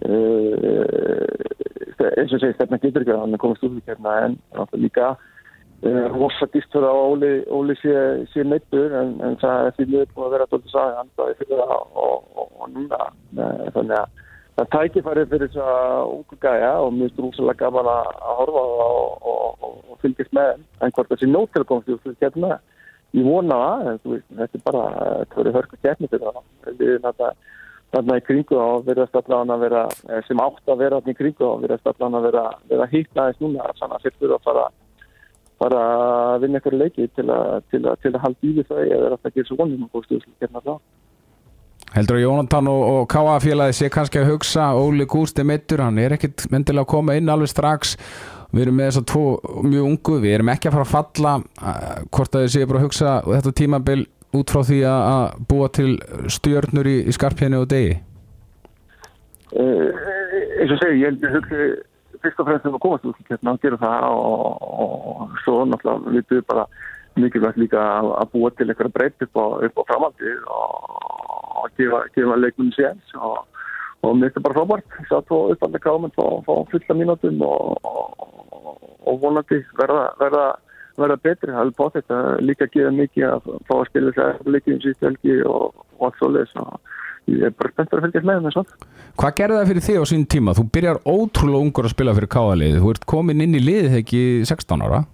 [0.01, 1.51] Uh,
[2.17, 4.39] eins og segi stefna getur ekki að hann er komast úr því hérna en
[4.81, 7.93] líka uh, rosa dýst fyrir að Óli, Óli sé,
[8.33, 11.61] sé meittur en, en það er mjög búin að vera dóldi saga hann bæði fyrir
[11.61, 13.01] það og, núna.
[13.37, 14.19] Uh, þannig að
[14.57, 18.83] það tækifæri fyrir þess að ungu gæja og mér finnst rúsalega gaman að horfa það
[18.89, 22.17] og, og, og, og fylgjast með en hvort þessi nót til að komast úr því
[22.25, 22.59] hérna
[23.17, 24.85] ég vona það, en veist, þetta er bara
[25.21, 27.33] þetta verður hörku keppni fyrir það þetta
[27.91, 31.19] þarna í kringu og verðast allan að vera, eh, sem átt að vera þarna í
[31.19, 34.47] kringu og verðast allan að vera, vera hýtt aðeins núna, þannig að þeir fyrir að
[34.47, 34.69] fara
[35.61, 35.81] fara
[36.35, 39.07] að vinna eitthvað leiki til að, til að, til að halda í við þau eða
[39.11, 40.75] er að gera svo vonum og góðstu hérna þá.
[41.91, 45.99] Heldur að Jónatan og, og Káa félagi sé kannski að hugsa Óli Gústi meittur, hann
[45.99, 47.97] er ekkit mendilega að koma inn alveg strax
[48.51, 49.25] við erum með þess að tvo
[49.67, 52.81] mjög ungu við erum ekki að fara að falla uh, hvort að þið séu bara
[52.81, 54.01] að hugsa þetta tímabil
[54.41, 55.91] út frá því að, að búa til
[56.31, 57.97] stjörnur í, í skarpjæni og degi?
[59.51, 59.89] Uh,
[60.61, 61.71] eins og segi, ég að hugsi
[62.21, 66.15] fyrst og fremst um að komast út hérna og gera það og, og, svo náttúrulega
[66.17, 66.67] vitum við bara
[67.21, 70.99] mikilvægt líka að, að búa til eitthvað breytt upp á, á framaldi og,
[71.63, 73.41] og gefa, gefa leikunum séns og,
[74.01, 74.97] og mér finnst það bara frábært.
[74.97, 80.47] Þess að tvo uppalda kámen fá, fá fulla mínútum og, og, og vonandi verða, verða,
[81.01, 81.53] verða betri.
[81.53, 84.81] Það er på þetta líka að gefa mikið að fá að spila þess að leikjum
[84.87, 86.97] síðan helgi og, og allt svo leis og
[87.31, 88.91] ég er bara spenntur að fylgjast með þeim svona.
[89.21, 90.57] Hvað gerði það fyrir þig á sín tíma?
[90.57, 94.23] Þú byrjar ótrúlega ungur að spila fyrir Káa-liðið þú ert komin inn í liðið ekki
[94.49, 95.05] 16 ára.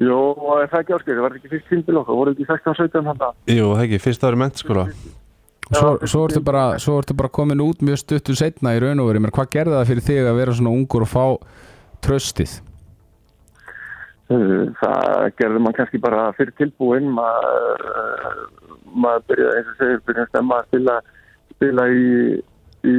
[0.00, 3.08] Jó, og er það ekki áskil, það var ekki fyrst tímbil okkar, voru ekki 16-17
[3.10, 3.34] hann það.
[3.52, 4.84] Jú, það ekki, fyrst ári mentaskóla
[5.70, 6.74] Svo, svo, ertu bara,
[7.14, 10.24] bara komin út mjög stuttu setna í raun og verið, hvað gerði það fyrir þig
[10.26, 11.24] að vera svona ungur og fá
[12.02, 12.56] tröstið?
[14.30, 18.42] Uh, Það gerði mann kannski bara fyrir tilbúin, maður, uh,
[18.94, 20.98] maður byrjaði eins og segir, byrjaði að stemma að spila,
[21.54, 22.10] spila í,
[22.90, 22.96] í,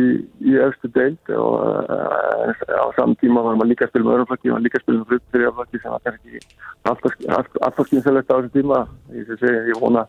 [0.47, 4.51] í efstu deild og uh, á saman tíma var maður líka að spila með örnflokki,
[4.51, 6.43] maður líka að spila með frutfyrirflokki sem var kannski
[6.87, 8.83] alltaf, skynselegt á þessu tíma.
[9.15, 10.07] Ég, segi, ég vona,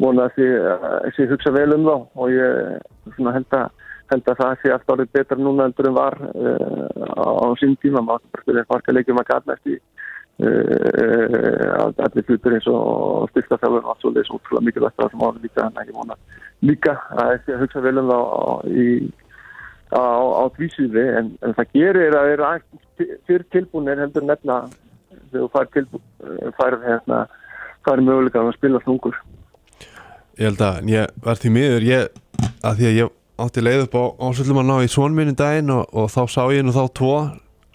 [0.00, 2.80] vona að sé hugsa vel um þá og ég
[3.18, 3.70] held að
[4.12, 7.76] held að það sé allt árið betra núna endur en var uh, á, á sín
[7.80, 8.02] tíma.
[8.04, 9.78] Maður bara spila farka leikjum að gata eftir
[10.42, 15.66] uh, allir hlutur eins og styrkastafur og allt svo útrúlega mikilvægt það sem áður líka
[15.66, 16.18] en ég vona
[16.62, 18.86] líka að ég að hugsa vel um það á, í,
[19.92, 20.04] á,
[20.42, 22.54] á tvísýði en, en það gerir að vera
[23.00, 24.62] fyrir tilbúinir heldur nefna
[25.32, 25.66] þegar þú fær
[26.58, 27.22] fær, hérna,
[27.86, 29.16] fær möguleika að spila þungur
[30.38, 32.20] Ég held að ég var því miður ég,
[32.64, 35.86] að því að ég átti leið upp á ásöldum að ná í svonminni daginn og,
[35.92, 37.14] og þá sá ég nú þá tvo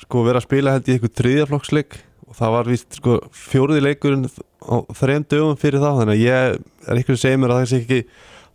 [0.01, 4.27] sko vera að spila held í eitthvað þriðjaflokksleik og það var vist sko fjóruði leikurinn
[4.27, 7.71] á þrejum dögum fyrir þá þannig að ég er eitthvað að segja mér að það
[7.71, 7.99] sé ekki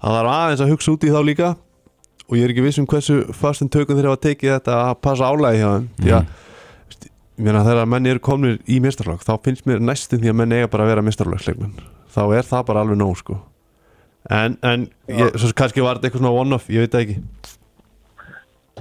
[0.03, 1.51] það var aðeins að hugsa út í þá líka.
[2.31, 5.29] Og ég er ekki viss um hversu fastum tökum þeir hafa tekið þetta að passa
[5.29, 5.89] álægi hjá þeim.
[5.99, 6.31] Því að
[7.43, 10.61] ég meina þegar menni eru komnir í mistarflokk þá finnst mér næstum því að menni
[10.61, 11.81] eiga bara að vera mistarflokksleikmenn
[12.13, 13.39] þá er það bara alveg nóg sko
[14.33, 17.17] en, en ég, svo kannski var þetta eitthvað svona one-off, ég veit það ekki.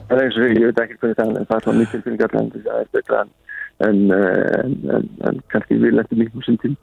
[0.01, 2.01] Það er eins og ég, veit ekki hvernig það er, en það er svona mikil
[2.05, 3.29] fyrir allan það er betra en,
[3.87, 6.75] en, en, en, en kannski við lendum mikil sem tím.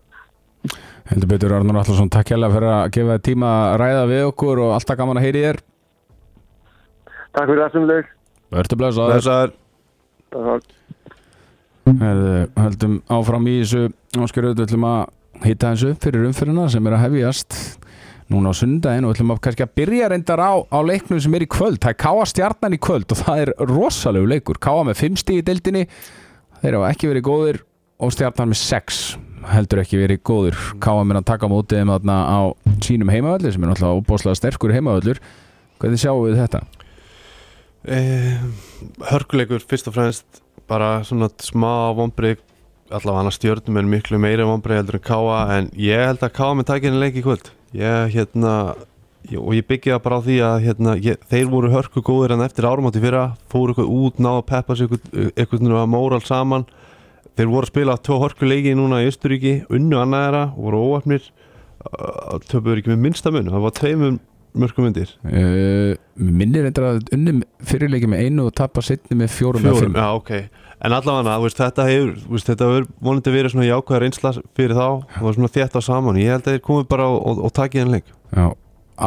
[1.08, 4.56] Heldur betur Arnur Allarsson, takk hjálpa fyrir að gefa þér tíma að ræða við okkur
[4.64, 5.58] og alltaf gaman að heyri þér.
[7.36, 8.06] Takk fyrir það sem leik.
[8.48, 9.48] Verður
[11.88, 13.82] Herðu, Höldum áfram í þessu
[14.20, 15.02] Óskar auðvitað ætlum að
[15.46, 17.50] hitta þessu upp fyrir umfyrirna sem er að hefjast
[18.32, 21.44] núna á sundaginn og ætlum að kannski að byrja reyndar á, á leiknum sem er
[21.46, 21.80] í kvöld.
[21.82, 24.60] Það er Káa stjarnan í kvöld og það er rosalegu leikur.
[24.62, 25.84] Káa með 5 stíð í deildinni.
[26.62, 27.60] Þeir hafa ekki verið góðir
[27.98, 29.02] og stjarnan með 6
[29.48, 30.58] heldur ekki verið góðir.
[30.82, 32.40] Káa með að taka mótið þeim þarna á
[32.84, 35.22] sínum heimavöldur sem er náttúrulega óbáslega sterkur heimavöldur
[35.78, 36.64] hvernig sjáum við þetta?
[37.86, 38.40] eh,
[39.12, 42.42] hörkuleikur fyrst og fremst bara svona smá vonbrið
[42.88, 46.34] allavega hann að stjórnum er miklu meira vonbreið heldur en Káa en ég held að
[46.38, 47.50] Káa með takinni leik í kvöld.
[47.76, 48.54] Ég hérna
[49.28, 52.44] ég, og ég byggja bara á því að hérna, ég, þeir voru hörku góðir en
[52.46, 54.94] eftir árumátti fyrra fóru eitthvað út, náðu að peppa sig
[55.34, 56.64] eitthvað, móral saman.
[57.38, 61.28] Þeir voru að spila tvo hörku leiki núna í Östuríki unnu annaðara voru óöfnir
[62.48, 64.16] töfum ekki með minnsta mun það var tveimum
[64.60, 69.64] mörgum myndir uh, minnir reyndar að unnum fyrirleiki með einu og tappa setni með fjórum,
[69.64, 69.98] fjórum, fimm.
[69.98, 70.64] já ok.
[70.78, 75.32] En allavega þetta hefur, veist, þetta hefur vonandi verið svona jákvæðar einsla fyrir þá og
[75.34, 77.96] svona þétt á saman, ég held að þeir komi bara og, og, og taki þenn
[77.96, 78.12] leik.
[78.30, 78.46] Já,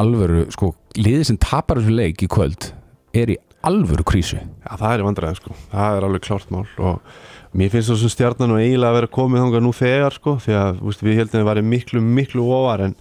[0.01, 2.71] alvöru, sko, liðið sem tapar þessu leik í kvöld
[3.15, 3.37] er í
[3.67, 4.41] alvöru krísu.
[4.41, 7.15] Já, það er vandræðið sko, það er alveg klárt mál og
[7.55, 10.83] mér finnst þessum stjarnan og eiginlega að vera komið þánga nú þegar sko því að
[10.87, 12.95] veist, við heldum að það væri miklu, miklu ofar en,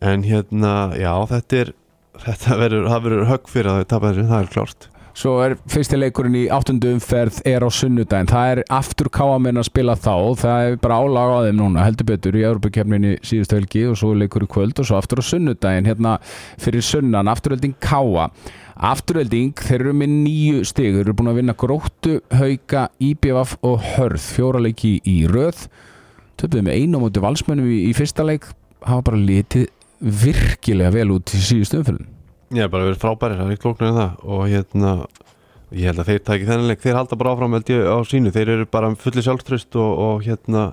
[0.00, 1.74] en hérna, já, þetta er
[2.20, 4.88] þetta verður, högg fyrir að þau tapa þessu, það er klárt.
[5.20, 9.66] Svo er fyrsti leikurinn í áttundu umferð er á sunnudaginn, það er aftur káamenn að
[9.66, 13.82] spila þá, það er bara álag á þeim núna, heldur betur í Europakefninni síðustu helgi
[13.90, 16.14] og svo leikur í kvöld og svo aftur á sunnudaginn, hérna
[16.62, 18.30] fyrir sunnan, afturölding káa
[18.80, 23.82] afturölding, þeir eru með nýju stig þeir eru búin að vinna gróttu, hauka íbjöfaf og
[23.96, 25.66] hörð, fjóra leiki í röð,
[26.40, 28.48] töfum við einu á móti valsmönnum í, í fyrsta leik.
[28.80, 29.68] Hafa bara litið
[30.00, 32.08] virkilega vel út í síðustu umferðin
[32.50, 34.14] Ég er bara verið frábæri, það er klóknar en það.
[34.26, 34.92] Og hérna,
[35.70, 38.32] ég held að þeir tæki þennan leik, þeir halda bara áfram held ég á sínu.
[38.34, 40.64] Þeir eru bara fulli sjálfströst og, og hérna,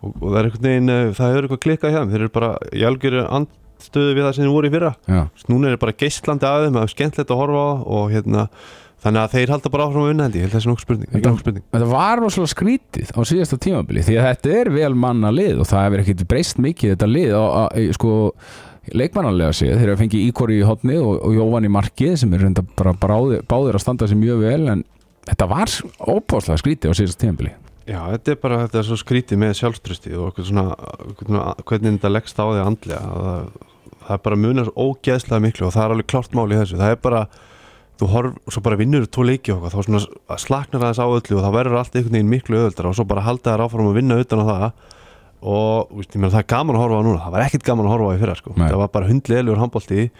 [0.00, 2.32] og, og það er einhvern veginn eh, það er eitthvað klikkað hjá þeim, þeir eru
[2.38, 4.92] bara í algjöru andstöðu við það sem þeir voru í fyrra.
[5.12, 5.20] Já.
[5.52, 8.46] núna er bara geistlandi að þeim það er skemmtilegt að horfa á og hérna
[9.04, 10.84] þannig að þeir halda bara áfram að vinna held ég, held að það sé nokkuð
[10.86, 11.64] spurning, ekki nokkuð spurning.
[11.74, 15.70] Þetta var rosalega skrítið á síðasta tímabili því að þetta er vel manna lið og
[15.70, 18.10] það hefur ekkert breyst mikið þetta lið á, á, á, sko,
[19.00, 19.74] leikmannarlega séð.
[19.80, 22.92] Þeir hafa fengið Íkor í hotni og, og Jóvan í markið sem er reynda bara
[23.00, 24.84] bráði, báðir að standa sig mjög vel en
[25.30, 25.68] þetta var
[26.04, 27.52] óbáslega skrítið á síðasta tímabili.
[27.88, 30.76] Já, þetta er bara þetta er svo skrítið með sjálfströsti og svona
[31.66, 33.02] hvernig þetta leggst á því andlega.
[33.10, 33.40] Það,
[34.06, 34.18] það
[38.00, 39.78] er og það er það er þú horf, svo bara vinnur tvo leiki og þá
[39.84, 43.04] svona slaknar aðeins á öllu og þá verður allt einhvern veginn miklu öðuldra og svo
[43.04, 44.72] bara halda þær áfram að vinna utan á það
[45.40, 47.92] og víst, meina, það er gaman að horfa á núna það var ekkert gaman að
[47.94, 48.54] horfa á í fyrra sko.
[48.56, 50.10] Það var bara hundleðilegur handbólti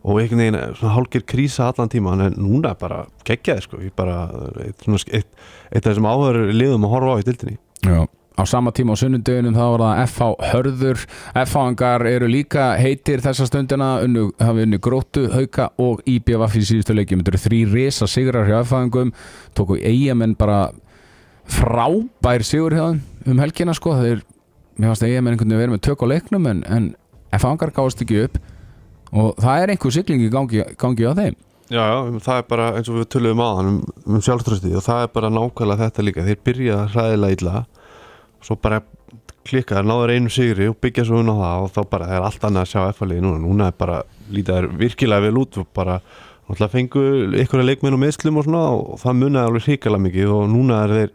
[0.00, 3.80] og einhvern veginn svona hálgir krísa allan tíma en núna bara geggjaði sko.
[3.96, 4.30] Bara,
[4.64, 5.28] eitt, svona, eitt,
[5.68, 8.06] eitt af þessum áhverju liðum að horfa á í dildinni Já.
[8.40, 11.00] Á sama tíma á sunnundeginum þá var það FH Hörður.
[11.36, 16.96] FH-angar eru líka heitir þessa stundina unnu, hafi unni gróttu, hauka og IBVF í síðustu
[16.96, 17.20] leikjum.
[17.20, 19.12] Þetta eru þrý risa sigrar hjá FH-angum
[19.58, 20.70] tóku eigamenn bara
[21.52, 23.92] frábær sigur hjá þeim um helgina sko.
[24.00, 24.24] Þeir,
[24.80, 26.88] mér fannst eigamenn einhvern veginn verið með tök á leiknum en, en
[27.36, 28.40] FH-angar gáðast ekki upp.
[29.12, 31.36] Og það er einhver sigling í gangi, gangi á þeim.
[31.70, 33.76] Já, já, það er bara eins og við töluðum á hann um,
[34.08, 36.24] um sjálfströsti og það er bara nákvæmlega þetta líka.
[36.26, 37.52] Þeir byrja hræðilega illa
[38.44, 38.80] svo bara
[39.46, 42.26] klikka, þeir náður einu sigri og byggja svo unna það og þá bara það er
[42.28, 45.70] allt annað að sjá F-faliði núna, núna er bara lítið þær virkilega vel út og
[45.76, 45.96] bara
[46.50, 47.04] náttúrulega fengu
[47.40, 50.96] einhverja leikmenn og meðslum og svona og það munnaði alveg hrikalega mikið og núna er
[50.96, 51.12] þeir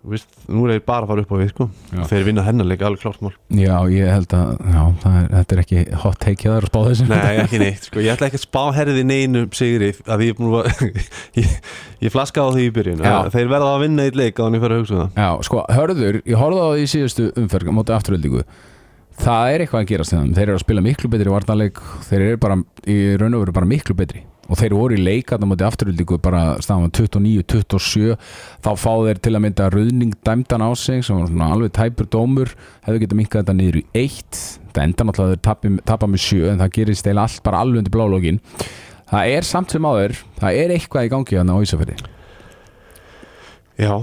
[0.00, 1.64] Vist, nú er þeir bara að fara upp á við sko.
[2.08, 3.34] Þeir vinna hennanleika alveg klárt mál.
[3.52, 6.70] Já, ég held að já, það er, þetta er ekki hot take hjá þær að
[6.70, 7.08] spá þessu.
[7.10, 10.56] Nei, ekki neitt, sko, ég ætla ekki að spá herði neinu sigri að ég, er
[10.62, 11.04] að-
[11.42, 11.52] ég,
[12.06, 13.04] ég flaskaði á því í byrjun.
[13.04, 13.12] Já.
[13.26, 15.20] að þeir verða að vinna eitt leik á hann ég fyrir að hugsa um það.
[15.20, 18.44] Já, sko, hörður, ég horfði á því í síðustu umferð móti afturöldingu
[19.20, 22.38] það er eitthvað að gerast þeim, þeir eru að spila miklu betri varnarleik, þeir eru
[22.40, 22.56] bara
[22.88, 26.56] í raun og veru bara miklu betri og þeir voru í leikarna móti afturöldingu bara
[26.64, 28.16] stafan 29-27
[28.64, 32.10] þá fá þeir til að mynda ruðning dæmdan á sig sem var svona alveg tæpur
[32.10, 32.50] dómur.
[32.82, 34.42] Hefðu getað minkað þetta niður í eitt
[34.74, 37.94] það enda náttúrulega þeir tappa með sjö en það gerist eða allt bara alveg undir
[37.94, 38.40] blálógin
[39.10, 42.19] það er samt sem áður það er eitthvað í gangi á Ísafjörði
[43.80, 43.94] Já,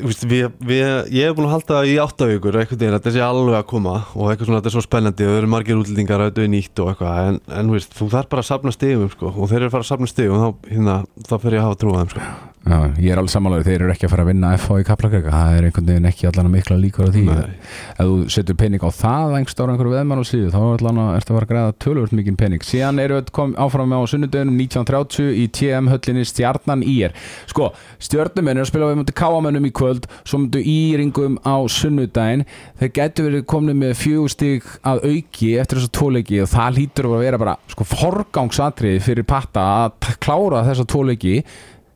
[0.00, 3.24] veist, við, við, ég hef búin að halda í áttavíkur einhvern veginn að þetta sé
[3.26, 6.22] alveg að koma og eitthvað svona, þetta er svo spennandi og það eru margir útlendingar
[6.24, 9.10] að þetta er nýtt og eitthvað en, en veist, þú þarf bara að safna stigum
[9.12, 10.94] sko, og þeir eru að fara að safna stigum þá, hérna,
[11.28, 12.30] þá fer ég að hafa trú á þeim sko.
[12.66, 15.30] Já, ég er alveg samanlega, þeir eru ekki að fara að vinna FH í Kaplakrika,
[15.30, 17.20] það er einhvern veginn ekki allan að mikla líkur á því.
[17.28, 17.52] Nei.
[17.94, 20.98] ef þú setur pening á það einhver stóra einhverju veðmann á síðu, þá er allan
[21.04, 24.00] að ertu að fara að græða tölvöld mikið pening, síðan eru við kom áfram á
[24.10, 27.14] sunnudöðunum 1930 í TM höllinni Stjarnan IR
[27.46, 27.70] sko,
[28.02, 32.44] stjörnumenn er að spila við mútið káamennum í kvöld, svo mútið íringum á sunnudaginn,
[32.82, 37.24] þeir getur verið komnið með fjögustík að auki eftir þessu tóleiki og það lítur að
[37.28, 41.38] vera bara sko forgangsatriði fyrir patta að klára þessa tóleiki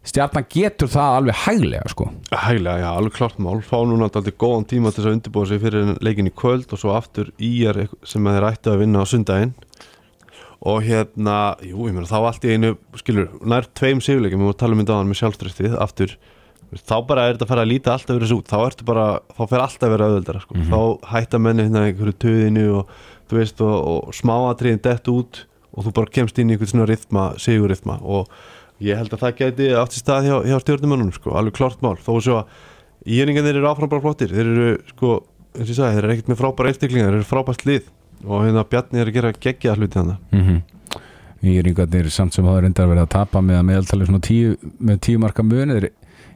[0.06, 2.08] stjarnan getur það alveg hæglega sko.
[2.32, 5.60] Hæglega, já, alveg klart mál fá núna alltaf góðan tíma til þess að undirbúa sig
[5.60, 9.10] fyrir leikin í kvöld og svo aftur í er sem þeir ættu að vinna á
[9.10, 9.54] sundaginn
[10.60, 14.76] og hérna, jú, ég meina þá allt í einu skilur, nær tveim sigurleikum, við tala
[14.76, 16.18] um hann með sjálfströstið aftur
[16.78, 19.06] þá bara er þetta að fara að líta alltaf verið þessu út þá ertu bara,
[19.34, 20.58] þá fer alltaf að vera auðveldara sko.
[20.70, 22.92] þá hætta menni hérna einhverju töðinu og
[23.30, 23.88] þú veist, og,
[28.04, 28.30] og
[28.80, 31.96] ég held að það geti átt í stað hjá, hjá stjórnumönnunum, sko, alveg klart mál.
[32.00, 34.32] Þó svo að íringarnir eru áfram bara flottir.
[34.32, 35.14] Þeir eru, sko,
[35.54, 37.88] eins og ég sagði, þeir eru ekkert með frábæra einstaklingar, þeir eru frábært lið.
[38.26, 40.60] Og hérna Bjarni er að gera geggja hluti hann mm -hmm.
[41.40, 44.06] Íringarnir samt sem hafa reyndar verið að tapa með að meðaltali
[44.80, 45.90] með tíu marka munir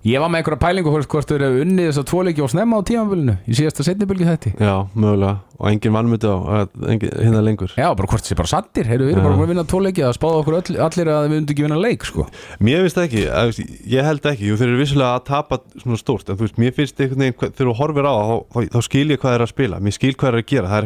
[0.04, 2.84] Ég var með einhverja pælingu hvort þau eru unnið þess að tvoleiki og snemma á
[2.84, 6.36] tímanbölinu í síðasta setnibölgi þetta Já, mögulega, og engin vannmyndi á
[6.76, 7.72] hérna lengur.
[7.72, 10.12] Já, bara hvort þið bara sattir, heyrðu, við erum bara búin að vinna tvoleiki að
[10.18, 12.26] spáða okkur öll, allir að við undir ekki vinna leik sko.
[12.60, 13.64] Mér finnst ekki, að, þú
[13.94, 14.44] ég held ekki.
[14.50, 17.40] Jú, þeir eru vissulega að tapa svona stórt en þú veist, mér finnst einhvern veginn,
[17.40, 19.80] þegar þú horfir á þá, þá, þá skil ég hvað eru að spila.
[19.80, 20.84] Mér skil hvað eru að gera, það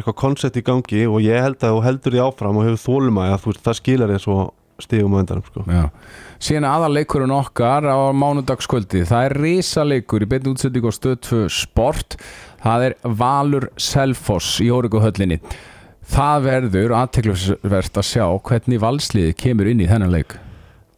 [4.39, 5.65] er í og og það stigum á endanum, sko.
[6.39, 9.05] Síðan aðaleikurinn okkar á mánudagskvöldi.
[9.09, 12.15] Það er risaleikur í beinni útsendingu á stöð 2 sport.
[12.63, 15.39] Það er Valur Selfoss í Órikuhöllinni
[16.09, 20.37] það verður aðteklusvert að sjá hvernig valsliði kemur inn í þennan leik.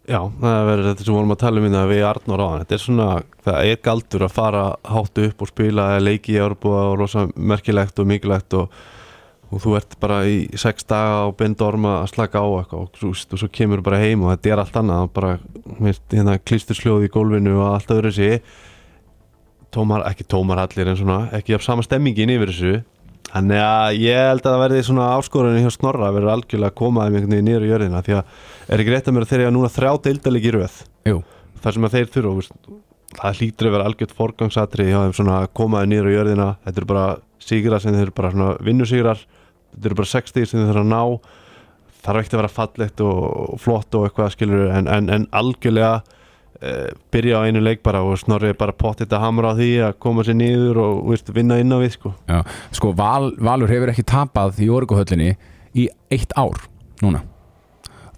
[0.09, 2.81] Já, það verður þetta sem vorum að tala um hérna við Arnór á þetta er
[2.81, 3.09] svona,
[3.45, 8.01] það er galdur að fara hátt upp og spila leiki í Európa og rosa merkilegt
[8.01, 8.73] og mikilvægt og,
[9.51, 13.39] og þú ert bara í sex daga og bindorma að slaka á eitthvað og, og
[13.41, 15.31] svo kemur bara heim og þetta er allt annað bara
[15.81, 18.39] hérna, klístursljóð í gólfinu og allt öðru sig
[19.71, 22.73] tómar, ekki tómar allir en svona ekki af sama stemmingin yfir þessu.
[23.31, 26.79] Þannig að ég held að það verði svona áskorunni hjá Snorra að vera algjörlega að
[26.81, 28.31] koma þeim einhvern veginn niður í jörðina því að
[28.67, 30.79] er ekki rétt að mér að þeir eiga núna þrjá deildalegi í röð?
[31.07, 31.21] Jú,
[31.63, 32.47] þar sem að þeir þurfa
[33.21, 36.49] það hlýtur að vera algjört forgangsatri hjá þeim svona að koma þeim niður í jörðina.
[36.65, 37.05] Þetta eru bara
[37.43, 39.23] sigrar sem þeir eru bara svona vinnusigrar
[39.73, 41.03] þetta eru bara 60 sem þeir þurfa að ná.
[42.01, 46.87] Þarf ekki að vera fallegt og flott og eitthvað skilur en, en, en algjörlega uh,
[47.13, 50.25] byrja á einu leik bara og Snorri bara pottit að hamra á því að koma
[50.25, 52.13] sér niður og veist, vinna inn á við sko.
[52.29, 52.41] Já.
[52.73, 55.35] sko Val, Valur hefur ekki tapað í Órikuhöllinni
[55.77, 56.65] í eitt ár
[57.03, 57.23] núna.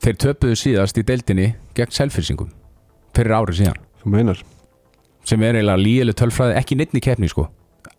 [0.03, 2.51] Þeir töpuðu síðast í deildinni gegn selfinsingum
[3.15, 3.83] fyrir ári síðan.
[5.23, 7.47] Sem er eiginlega lígileg tölfræði ekki neitt í keppni sko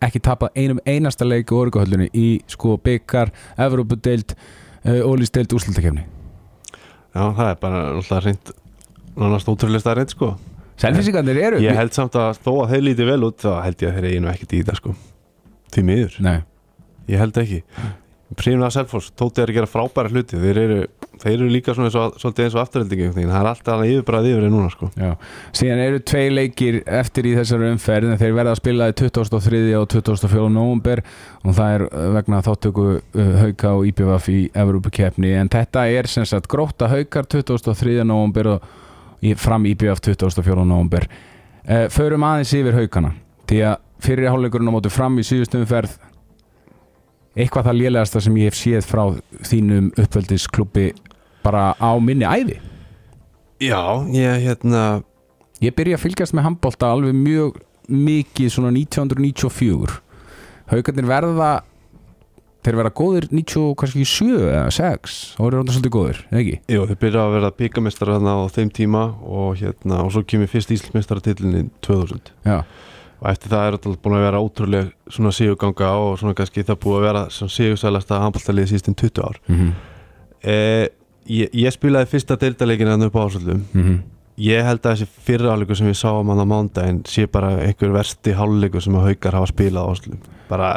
[0.06, 6.04] ekki tapað einum einasta leik í Órikuhöllinni í sko byggar, Evrópudeild uh, ólýsdeild úrslutakefni
[7.14, 8.54] Já, það er bara náttúrulega reynd
[9.14, 10.30] nánast ótrúlega stað reynd sko.
[10.82, 13.90] Selfinsingarnir eru Ég held samt að þó að þeir líti vel út þá held ég
[13.92, 14.94] að þeir eigi nú ekkert í þetta sko.
[15.74, 16.38] Því miður, Nei,
[17.10, 17.60] ég held ekki.
[18.34, 20.38] Prímna Selfoss, Tóti er að gera frábæra hluti.
[20.42, 20.78] Þeir eru,
[21.22, 23.10] þeir eru líka svona svolítið eins og afturheldingi.
[23.16, 24.88] Það er alltaf að yfirbræða yfir þeir núna sko
[25.54, 29.62] Síðan eru tvei leikir eftir í þessari umferð þeir verða að spila í 23.
[29.78, 30.48] og 24.
[30.54, 31.04] november
[31.42, 36.10] og það er uh, vegna þáttöku uh, hauka og IPVF í Evrópukefni en þetta er
[36.10, 38.00] sem sagt gróta haukar 23.
[38.04, 38.72] november og
[39.40, 40.64] fram IPVF 24.
[40.64, 41.08] november
[41.64, 43.14] Förum aðeins yfir haukana
[43.48, 45.94] því að fyrir hálfleikurinn á móti fram í síðustu umferð
[47.34, 49.02] eitthvað það lélegasta sem ég hef séð frá
[49.50, 50.92] þínum uppveldisklubbi
[51.44, 52.60] bara á minni æði
[53.62, 53.80] Já,
[54.12, 55.02] ég hérna
[55.62, 60.00] Ég byrja að fylgjast með handbólta alveg mjög mikið svona 1994
[60.72, 61.52] Haukarnir verða
[62.64, 66.54] þeir verða góðir 90 kannski 7 eða 6 og eru ráðan svolítið góðir, ekki?
[66.72, 70.50] Jú, þeir byrja að verða byggamestara þarna á þeim tíma og hérna, og svo kemur
[70.50, 72.62] fyrst Íslandsmestaratitlinn 2000 Já,
[73.20, 76.80] og eftir það er alltaf búin að vera ótrúlega svona siguganga og svona kannski það
[76.84, 79.40] búið að vera svona sigursælasta handbóltalið síðustinn 20 ár.
[79.48, 79.72] Mm
[80.44, 80.88] eh,
[81.30, 83.98] ég, ég spilaði fyrsta deildarleikin hann upp á ásvöldum -hmm.
[84.36, 87.92] ég held að þessi fyrra áleikur sem við sáum hann á mándaginn sé bara einhver
[87.92, 90.76] versti háluleikur sem að haukar hafa spilað á ásvöldum bara,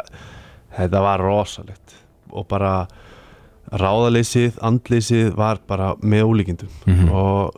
[0.78, 1.94] þetta var rosalegt.
[2.30, 2.88] Og bara
[3.72, 6.68] ráðaleysið, andleysið var bara með ólíkindum.
[6.86, 7.08] Mhm.
[7.12, 7.54] og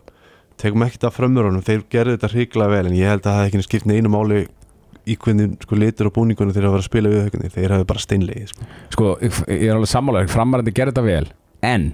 [0.57, 3.49] tegum ekkert af frömmurunum þeir gerðu þetta hrikalega vel en ég held að það hefði
[3.49, 4.49] ekki skipt neinu máli
[5.11, 7.89] í hvernig sko, litur og búningunum þeir hafa verið að spila við haugunni þeir hafi
[7.91, 8.69] bara steinlegið sko.
[8.95, 11.27] Sko, ég er alveg sammálaður, framarandi gerði þetta vel
[11.71, 11.91] en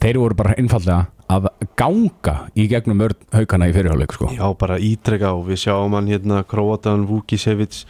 [0.00, 1.00] þeir voru bara einfallega
[1.30, 1.48] að
[1.78, 4.30] ganga í gegnum mörd haukana í fyrirháleik sko.
[4.34, 7.84] já bara ítreka og við sjáum hann hérna Króatan Vukisevic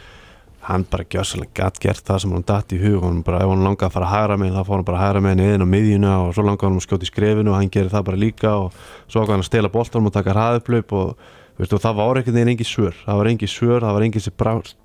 [0.67, 3.63] hann bara gjössalega gætt gert það sem hann datt í hug hann bara ef hann
[3.65, 5.73] langaði að fara að hægra með þá fór hann bara að hægra með neðin á
[5.73, 8.51] miðjuna og svo langaði hann að skjóta í skrefinu og hann gerir það bara líka
[8.59, 12.37] og svo ákvað hann að stela boltanum og taka hraðuplaup og, veistu, það var einhvern
[12.39, 12.95] veginn engi svör.
[13.05, 14.77] Það var engi svör, það var engin sem brást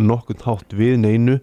[0.00, 1.38] nokkurn hátt við neinu.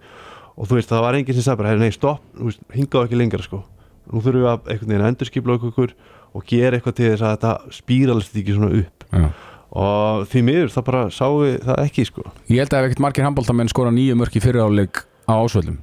[0.57, 3.19] Og þú veist það var engin sem sagði bara "Heyrðu, nei stopp, veist, hingaðu ekki
[3.19, 3.63] lengra sko.
[4.07, 5.93] Nú þurfum við að einhvern veginn endurskipla okkur
[6.37, 9.03] og gera eitthvað til þess að þetta spíralist ekki svona upp.
[9.13, 9.29] Já.
[9.77, 12.23] og því miður það bara sáu við það ekki sko.
[12.49, 15.77] Ég held að ef ekkert margir handbóltamenn skora nýju mörk í fyrirháleik á ásvöldum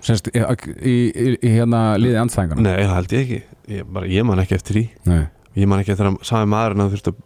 [0.00, 3.40] Semst, í, í, í, í hérna liði andstæðingarna Nei, það held ég ekki.
[3.68, 4.84] Ég, bara, ég man ekki eftir því.
[5.10, 5.24] Nei.
[5.56, 7.18] ég man ekki eftir að sami maður að þurfti að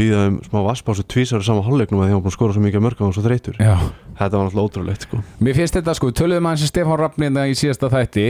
[0.00, 2.64] býða um smá vasspásu tvísar saman hálfleiknum að því hann var búin að skora svo
[2.64, 3.76] mikið mörgum og svo þreytur Já,
[4.18, 5.22] þetta var náttúrulega ótrúlegt sko.
[5.44, 8.26] mér finnst þetta sko, töluðum aðeins um Stefán Rafnina í síðasta þætti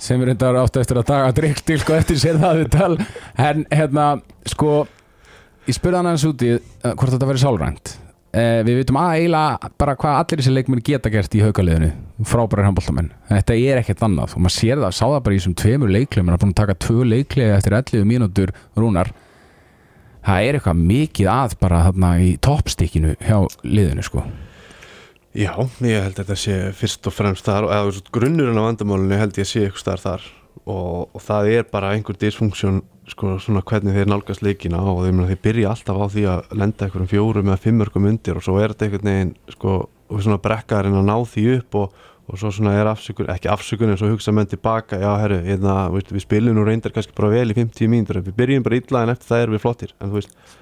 [0.00, 2.94] sem er reyndar áttu eftir að daga drikk til sko eftir sér það við tal.
[3.40, 4.06] En hérna,
[4.50, 4.84] sko
[5.68, 7.94] ég spurði hann aðeins úti uh, hvort þetta verið sálrænt.
[8.34, 11.92] Uh, við vitum að eiginlega bara hvað allir þessi leikmenn geta gert í haugaliðinu
[12.26, 15.54] frábærir handbóltamenn, þetta er ekkert annað og maður sér það, sá það bara í þessum
[15.60, 19.12] tveimur leiklegum hann er búin að taka tvö leiklega eftir 11 mínútur rúnar
[20.24, 24.24] það er eitthvað mikið að bara þarna í toppstikkinu hjá liðinu sko.
[25.34, 25.50] Já,
[25.82, 29.48] ég held að þetta sé fyrst og fremst þar veist, grunnurinn á vandamálinu held ég
[29.48, 30.26] að sé eitthvað þar
[30.64, 35.24] og, og það er bara einhver dysfunksjón sko, svona hvernig þeir nálgast leikina og þeir,
[35.32, 38.72] þeir byrja alltaf á því að lenda einhverjum fjórum eða fimmörkum undir og svo er
[38.72, 39.74] þetta einhvern veginn sko,
[40.08, 43.92] og svona brekkarinn að ná því upp og, og svo svona er afsökun, ekki afsökun
[43.92, 47.32] en svo hugsa menn tilbaka, já herru, hérna, veist, við spilum nú reyndar kannski bara
[47.34, 49.94] vel í 50 mínútur við byrjum bara illa en eftir það erum við flottir.
[50.00, 50.54] En þú veist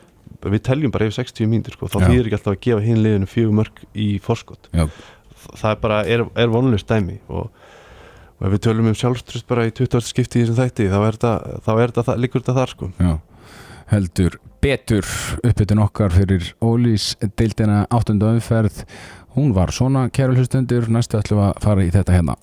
[0.42, 3.30] við teljum bara yfir 60 mínútur sko, þá þýðir ekki alltaf að gefa hinn liðinu
[3.30, 4.70] fjögur mörg í forskot.
[4.74, 4.86] Já,
[5.52, 7.50] það er bara, er, er vonlust dæmi og,
[8.40, 10.02] og ef við tölum um sjálfströst bara í 20.
[10.08, 12.90] skipti í þessum þætti þá er þetta, þá þetta, líkur þetta þar sko.
[12.98, 13.12] Já,
[13.92, 15.06] heldur betur
[15.42, 18.84] uppbytun okkar fyrir Ólís deildina áttunda umferð
[19.36, 22.36] hún var svona kæru hlustundur næstu ætlum við að fara í þetta hérna.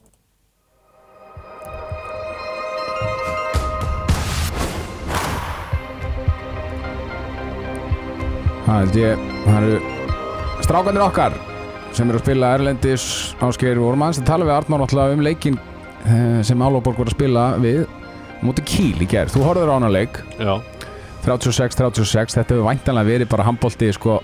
[8.69, 9.77] Það held ég það eru
[10.61, 11.37] strákanir okkar
[11.97, 13.05] sem eru að spila Erlendis
[13.41, 15.57] ásker vorum aðeins að tala við Arnór alltaf um leikin
[16.05, 17.81] eh, sem Álaborg voru að spila við
[18.45, 20.21] móti Kíl í gerð, þú horfður á hana leik.
[20.37, 20.61] Já,
[21.25, 24.21] 36-36, þetta hefur væntanlega verið bara handbólti sko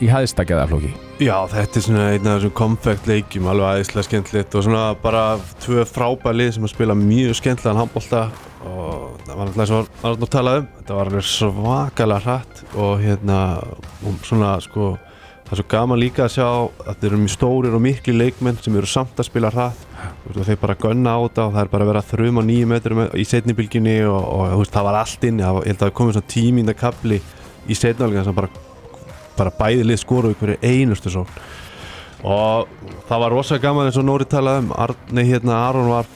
[0.00, 4.62] í hæðstakjaðarflóki Já, þetta er svona einn af þessum kompakt leikjum alveg aðeinslega skemmtilegt og
[4.64, 5.24] svona bara
[5.60, 8.22] tvö frábæð lið sem að spila mjög skemmtilegan handbólta
[8.64, 13.04] og það var alltaf eins og Arnur talaði um þetta var alveg svakalega hratt og
[13.04, 17.34] hérna og svona sko það er svo gaman líka að sjá að þetta eru mjög
[17.34, 19.84] stórir og mikli leikmenn sem eru samt að spila hratt.
[20.24, 22.72] Og þeir bara gunna á þetta og það er bara að vera þrjum á nýju
[22.72, 26.16] metrum í setnibilginni og, og veist, það var allt var, ég held að það komið
[26.16, 27.20] svona tímínda kapli
[27.66, 28.69] í setnibilginni sem bara
[29.40, 31.26] bara bæði lið skoru ykkur einustu svo
[32.20, 32.68] og
[33.08, 36.10] það var rosa gaman eins og Nóri talaði um Arni hérna Aron var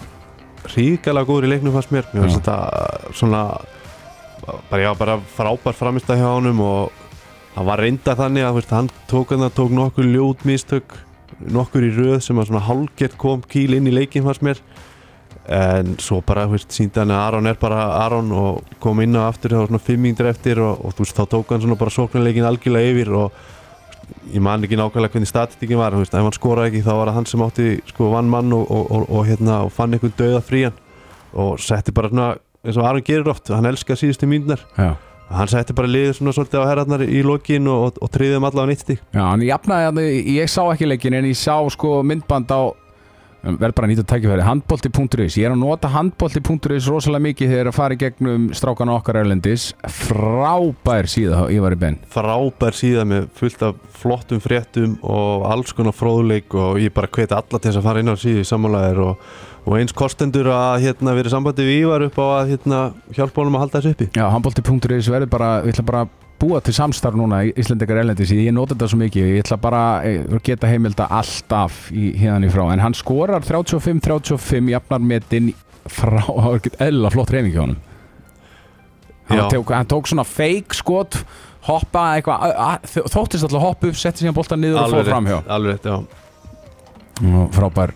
[0.74, 2.06] ríkala góður í leiknum fannst mér.
[2.12, 3.42] Mér finnst þetta svona
[4.44, 7.02] bara, já, bara frábær framist að hjá honum og
[7.54, 10.96] hann var reynda þannig að veist, hann tók tók nokkur ljót mistök
[11.40, 14.60] nokkur í röð sem að svona hálgert kom kýl inn í leikin fannst mér
[15.48, 19.28] en svo bara veist, síndi hann að Aron er bara Aron og kom inn á
[19.28, 21.92] aftur þá svona fimm mínútur eftir og, og þú veist þá tók hann svona bara
[21.92, 23.42] sóknarleikin algjörlega yfir og
[24.32, 27.10] ég man ekki nákvæmlega hvernig statistikin var þú veist, ef hann skoraði ekki þá var
[27.10, 30.16] það hann sem átti sko vann mann og, og, og, og hérna og fann einhvern
[30.16, 30.78] döða frían
[31.34, 32.30] og setti bara svona
[32.64, 34.94] eins og Aron gerir oft, hann elskar síðustu mínúnar Já,
[35.28, 38.48] hann setti bara liðið svona svolítið á herratnar í lokin og, og, og triðið um
[38.48, 40.00] allavega nýtt stík Já hann jafnaði að
[40.38, 42.72] ég sá ekki leikin en ég sá sko myndband á
[43.44, 47.76] verð bara að nýta tækifæri, handbolti.is ég er að nota handbolti.is rosalega mikið þegar að
[47.76, 49.70] fara í gegnum strákana okkar Erlendis.
[49.84, 55.74] Frábær síða ég var í benn frábær síða með fullt af flottum fréttum og alls
[55.76, 58.48] konar fróðleik og ég bara hveti alla til þess að fara inn á síðu í
[58.48, 59.30] sammálaðir og,
[59.64, 62.82] og eins kostendur að hérna, vera sambandi við Ívar upp á að hérna,
[63.16, 64.10] hjálpa honum að halda þessu uppi.
[64.16, 68.32] Já, handbolti.is verður bara, við ætla bara að búa til samstarf núna í Íslendingar Erlendis
[68.34, 72.52] ég nota þetta svo mikið, ég ætla bara að geta heimilda alltaf í hérna í
[72.52, 75.52] frá en hann skorar 35-35 jafnar metin
[75.90, 76.24] frá,
[76.86, 77.80] eðla flott reyning hjá honum.
[79.30, 79.48] Hann Já.
[79.54, 81.22] tók, hann tók svona fake skot
[81.64, 85.40] hoppa eitthvað, þóttist alltaf hoppa upp setti síðan boltan niður og fór framhjá.
[85.48, 85.96] alveg já
[87.54, 87.92] frábær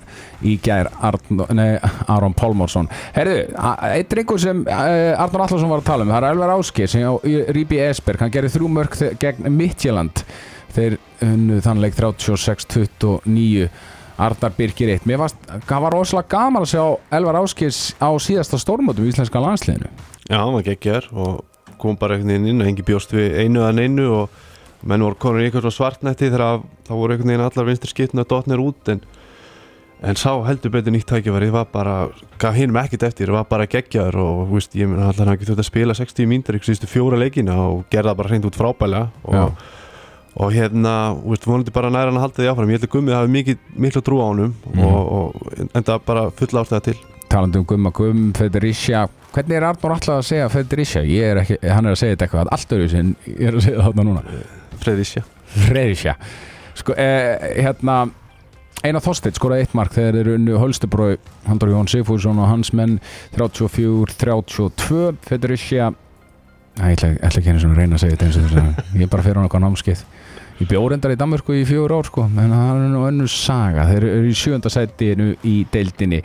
[0.46, 2.88] í gær Arn, nei, Aron Pálmarsson.
[3.16, 6.92] Herðu, einn drengur sem uh, Arnur Allarsson var að tala um, það er Elvar Áskir
[6.92, 7.14] sem á
[7.56, 10.24] Ríbi Esberg, hann gerði þrjú mörg gegn Midtjöland
[10.76, 13.68] þeir unnu þannleik 36-29
[14.18, 15.38] Arnar Birgir 1 mér varst,
[15.68, 16.82] var rosalega gaman að sjá
[17.18, 19.90] Elvar Áskirs á síðasta stórmótum í íslenska landsliðinu.
[20.26, 21.44] Já, hann var geggjar og
[21.78, 24.40] kom bara einhvern veginn inn og hengi bjóst við einu að neinu og
[24.86, 27.88] menn voru konur í eitthvað svo svartnætti þegar að- þá voru einhvern veginn allar vinstri
[27.90, 29.00] skiptuna dotnir út en
[30.00, 32.08] En sá heldur betur nýtt tækifæri, var bara,
[32.38, 35.66] gaf hinum ekkert eftir, var bara geggjaður og, veist, ég meina, allar hann þurft að
[35.66, 39.56] spila 60 mínútur ykkur síðustu fjóra leikina og gerða bara hreint út frábælega og,
[40.38, 40.92] og hérna,
[41.26, 43.58] veist, vonandi bara næra hann að halda því áfram, ég held að Gummið hafi mikið,
[43.74, 44.84] miklu trú á honum Mhm.
[44.86, 46.94] og, og enda bara fulla ástæða til.
[47.28, 49.08] talandi um Gumma Gumm, Federicia.
[49.34, 51.02] Hvernig er Arnur alltaf að segja Federicia?
[51.02, 53.66] Ég er ekki, hann er að segja þetta eitthvað allt öðru sem ég er að
[53.66, 54.22] segja þarna núna
[54.82, 55.24] Fredísja.
[55.48, 56.16] Fredericia
[56.78, 58.08] sko, eh, hérna
[58.86, 61.16] Einar Þorstedt skoraði eitt mark þegar þeir unnu Hölstebrói,
[61.48, 63.00] Handor Jón Sigfússon og hans menn
[63.34, 65.90] 34-32 Federicia
[66.78, 69.00] Æ, ég ætla, ætla ekki svona að reyna að segja þetta eins og þess að
[69.02, 70.04] ég bara fer á eitthvað námskeið
[70.58, 73.86] ég bjóð reyndar í Danmörku í fjögur ár sko en það er nú önnur saga.
[73.90, 76.20] Þeir eru í sjönda sætinu í deildinni.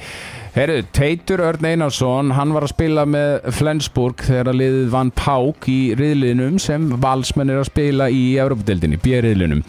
[0.54, 5.70] Herru, Teitur Örn Einarsson hann var að spila með Flensburg þegar að liðið vann Pák
[5.70, 9.64] í riðlinum sem valsmenn er að spila í Európa-deildinni, B-riðlinum.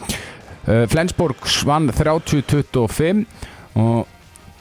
[0.65, 3.25] Uh, Flensburg vann 30-25
[3.81, 4.14] og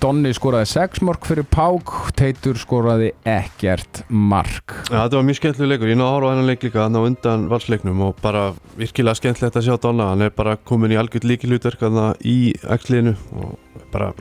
[0.03, 4.73] Donni skoraði 6 mark fyrir Pák Teitur skoraði ekkert mark.
[4.89, 6.99] Já, þetta var mjög skemmtileg leikur, ég náðu að horfa á hennan leik líka þannig
[6.99, 8.41] á undan valsleiknum og bara
[8.75, 11.87] virkilega skemmtilegt að sjá Donna, hann er bara komin í algjörð líkilutverk
[12.19, 12.35] í
[12.75, 14.11] axliðinu og bara,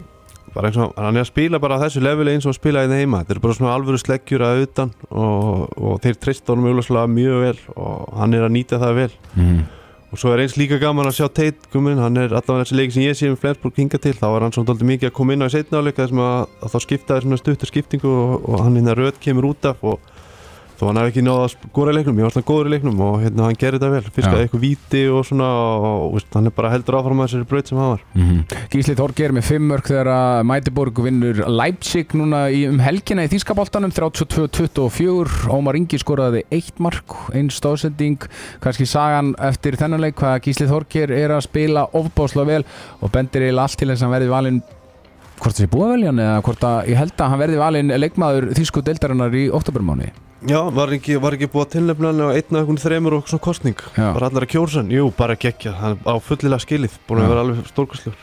[0.55, 2.93] bara eins og hann er að spila bara þessu leveli eins og að spila í
[2.93, 6.71] það heima, þetta er bara svona alvöru sleggjur að utan og, og þeir treyst honum
[7.19, 9.15] mjög vel og hann er að nýta það vel.
[9.35, 9.63] Mm.
[10.13, 12.95] Og svo er eins líka gaman að sjá Tate komin, hann er allavega þessi leiki
[12.97, 15.33] sem ég sé um Flensburg hinga til, þá var hann svona doldið mikið að koma
[15.33, 18.61] inn á í setna áleika þessum að, að þá skiptaði svona stuttur skiptingu og, og
[18.61, 20.12] hann hérna röð kemur út af og
[20.83, 23.03] þó hann hef ekki náða að skora í leiknum, ég var alltaf góður í leiknum
[23.07, 26.55] og hérna hann gerir þetta vel, fiskaði eitthvað víti og svona og, veist, hann er
[26.57, 28.03] bara heldur áfram að þessari braut sem hann var.
[28.19, 28.41] Mm
[28.73, 33.31] Gísli Þorger með 5 mörg þegar að Mætiborg vinnur Leipzig núna í, um helgina í
[33.31, 38.27] Þískaboltanum 32-24 Ómar Ingi skoraði 1 mark einn stóðsending,
[38.65, 42.63] kannski sagan eftir þennan leik hvað Gísli Þorger er að spila ofbásla vel
[43.01, 44.63] og bendir eiginlega allt til þess að hann verði valinn
[45.43, 47.63] hvort það sé búið að velja hann eða hvort að ég held að hann verði
[47.63, 50.13] valinn leikmaður Þísku deildarinnar í oktobermáni
[50.49, 53.29] Já, var ekki, var ekki búið að tilnefna hann á einn af einhvern þremur og
[53.31, 54.09] svona kostning Já.
[54.17, 55.75] bara allar að kjósa hann, jú, bara geggja.
[55.79, 57.27] Hann á fullilega skilið, búin Já.
[57.27, 58.17] að vera alveg stórkastlur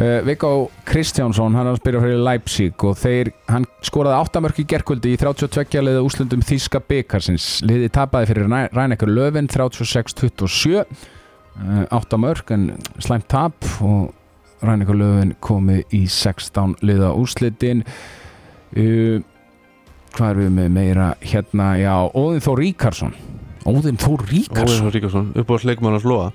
[0.00, 4.60] Uh, Viggo Kristjánsson, hann er að spyrja fyrir Leipzig og þeir, hann skoraði 8 mörg
[4.62, 7.48] í gerkvöldi í 32 liða úslundum Þíska byggarsins.
[7.68, 12.64] Liði tapaði fyrir Rænekar Löfin 36-27 uh, 8 mörg en
[12.96, 14.14] slæmt tap og
[14.64, 19.20] Rænekar Löfin komi í 16 liða úslitin uh,
[20.16, 23.12] Hvað er við með meira hérna, já, Óðinn Þór Ríkarsson.
[23.68, 24.80] Óðinn Þór Ríkarsson.
[24.80, 26.32] Óðinn Ríkarsson, upp á að slóa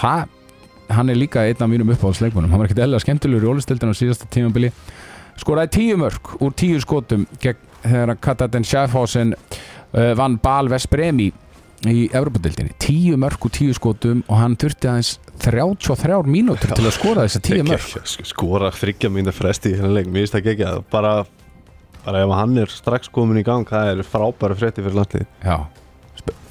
[0.00, 0.14] ha,
[0.92, 3.96] hann er líka einn af mínum uppáhaldsleikmunum hann var ekkert eðla skemmtilegur í ólistildin á
[3.96, 4.72] síðasta tímabili.
[5.40, 11.30] Skoraði tíu mörg úr tíu skotum gegn þegar Kataten Schaffhausen uh, vann Bal Vespremi
[11.84, 15.10] í Evropadildinni, tíu mörg úr tíu skotum og hann þurfti aðeins
[15.44, 19.98] 33 mínútur til að skora þess að tíu mörg skora þryggja mínda fresti í hennar
[19.98, 21.12] leik, mér finnst það geggja bara,
[22.04, 25.56] bara ef hann er strax komin í gang það er frábæra frétti fyrir landslið já,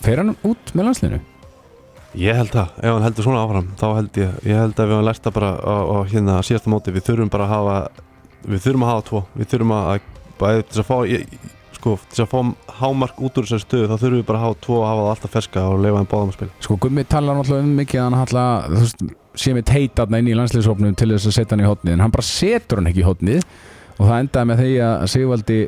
[0.03, 1.21] fer hann út með landslinu?
[2.19, 4.99] ég held það, ef hann heldur svona áfram þá held ég, ég held að við
[4.99, 7.77] hann lært það bara á hérna síðasta móti, við þurfum bara að hafa
[8.43, 10.07] við þurfum að hafa tvo, við þurfum að
[10.41, 11.35] bæði til að fá ég,
[11.77, 12.39] sko, til að fá
[12.79, 15.11] hámark út úr þessari stöðu þá þurfum við bara að hafa tvo og hafa það
[15.13, 16.55] alltaf ferska og leifa þeim báðum að spila.
[16.67, 19.05] Sko Gummi talar náttúrulega um mikið hann halla, þú veist,
[19.43, 22.13] sé með teitarna inn í landsliðsóknum til þess að setja hann í hotnið en hann
[22.13, 23.47] bara setur hann ekki í hotnið
[23.97, 25.61] og það endaði með því að Sigvaldi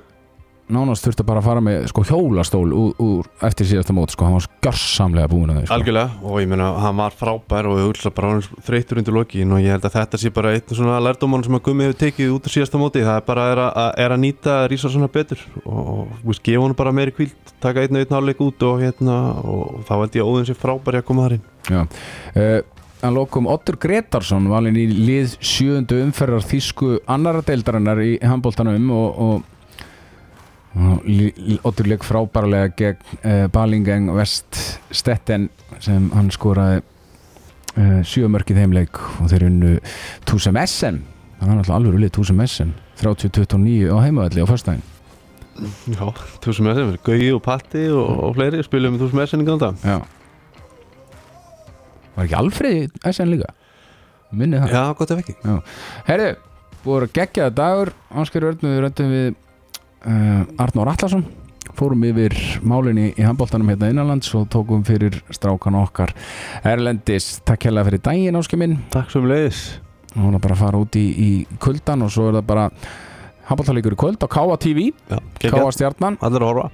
[0.72, 4.38] nánast þurfti bara að fara með sko hjólastól úr, úr eftir síðasta mót sko, hann
[4.38, 5.76] var skjörsamlega búin að þau sko.
[5.78, 9.54] Algjörlega, og ég meina, hann var frábær og við bara hann þreytur undir lokin.
[9.54, 12.34] Og ég held að þetta sé bara einn svona lærdóman sem að Gummi hefur tekið
[12.34, 13.06] út af síðasta móti.
[13.06, 15.44] Það er bara er að, er að nýta Rísa svona betur.
[15.66, 19.20] Og veist, gefa hann bara meiri kvíld taka einn og einn hálfleik út og hérna
[19.46, 21.46] og þá held ég að óðin sé frábær að koma þar inn.
[21.66, 21.86] Já.
[22.34, 22.58] Uh,
[23.06, 29.20] hann lokum Ottur Gretarsson valinn í lið sjöundu umferðar þýsku annara deildarinnar í handbóltanum og,
[29.26, 29.44] og,
[30.76, 34.60] og Oddur leik frábærlega gegn uh, Balingen West
[34.92, 35.50] Stetten
[35.80, 39.78] sem hann skoraði uh, sjömörkið heimleik og þeir unnu
[40.28, 41.04] Túsem Essen.
[41.38, 44.84] Það var náttúrulega alveg ulið Túsem Essen 30-29 á heimavalli á fyrstæðin
[45.88, 46.10] Já,
[46.44, 49.44] þú sem er sem Gaugi og Patti og, og fleiri spilum þú sem er sem
[49.44, 50.00] í ganda Já
[52.16, 53.54] Var ekki Alfreð Essen líka?
[54.36, 54.76] Minni það.
[54.76, 55.36] Já, gott ef ekki.
[56.10, 56.30] Herðu,
[56.84, 57.94] búið að gegja dagur.
[58.12, 61.26] Ánskar Örn við röndum við uh, Arnór Allarsson
[61.76, 66.14] fórum yfir málinni í handbóltanum hérna innanlands og tókum fyrir strákan okkar
[66.64, 68.78] Erlendis, takk hérlega fyrir daginn Áskar minn.
[68.94, 69.64] Takk sem leiðis
[70.16, 72.66] hún er bara að fara út í, í kuldan og svo er það bara
[73.50, 76.70] handbóltalíkur í kvöld á Káa TV Já, Káa stjarnan, Allir horfa.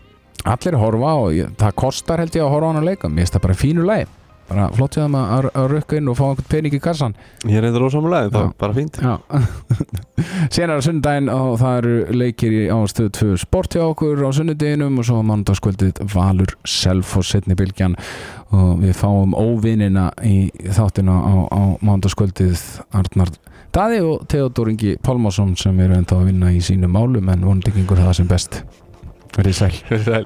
[0.52, 3.26] Allir horfa og ég, það kostar held ég að horfa á hann að leika mér
[3.26, 4.10] finnst það bara fínu lagi
[4.52, 7.16] bara flott sér það að, að, rukka inn og fá einhvern pening í kassan.
[7.48, 9.00] Ég er eitthvað rósamlega, það er bara fínt.
[10.52, 15.08] Það sunnudaginn og það eru leikir í ástöðu 2 sport hjá okkur á sunnudeginum og
[15.08, 17.96] svo mánudagskvöldið Valur Selfoss setni bylgjan.
[18.52, 23.32] Og við fáum óvinnina í þáttina á, á mánudagskvöldið Arnar
[23.72, 27.72] Daði og Theodor Ingi Pálmásson sem eru ennþá að vinna í sínum málum en vonandi
[27.78, 28.64] gengur það sem best.
[29.38, 29.74] Verðið sæl.
[30.04, 30.26] Sæl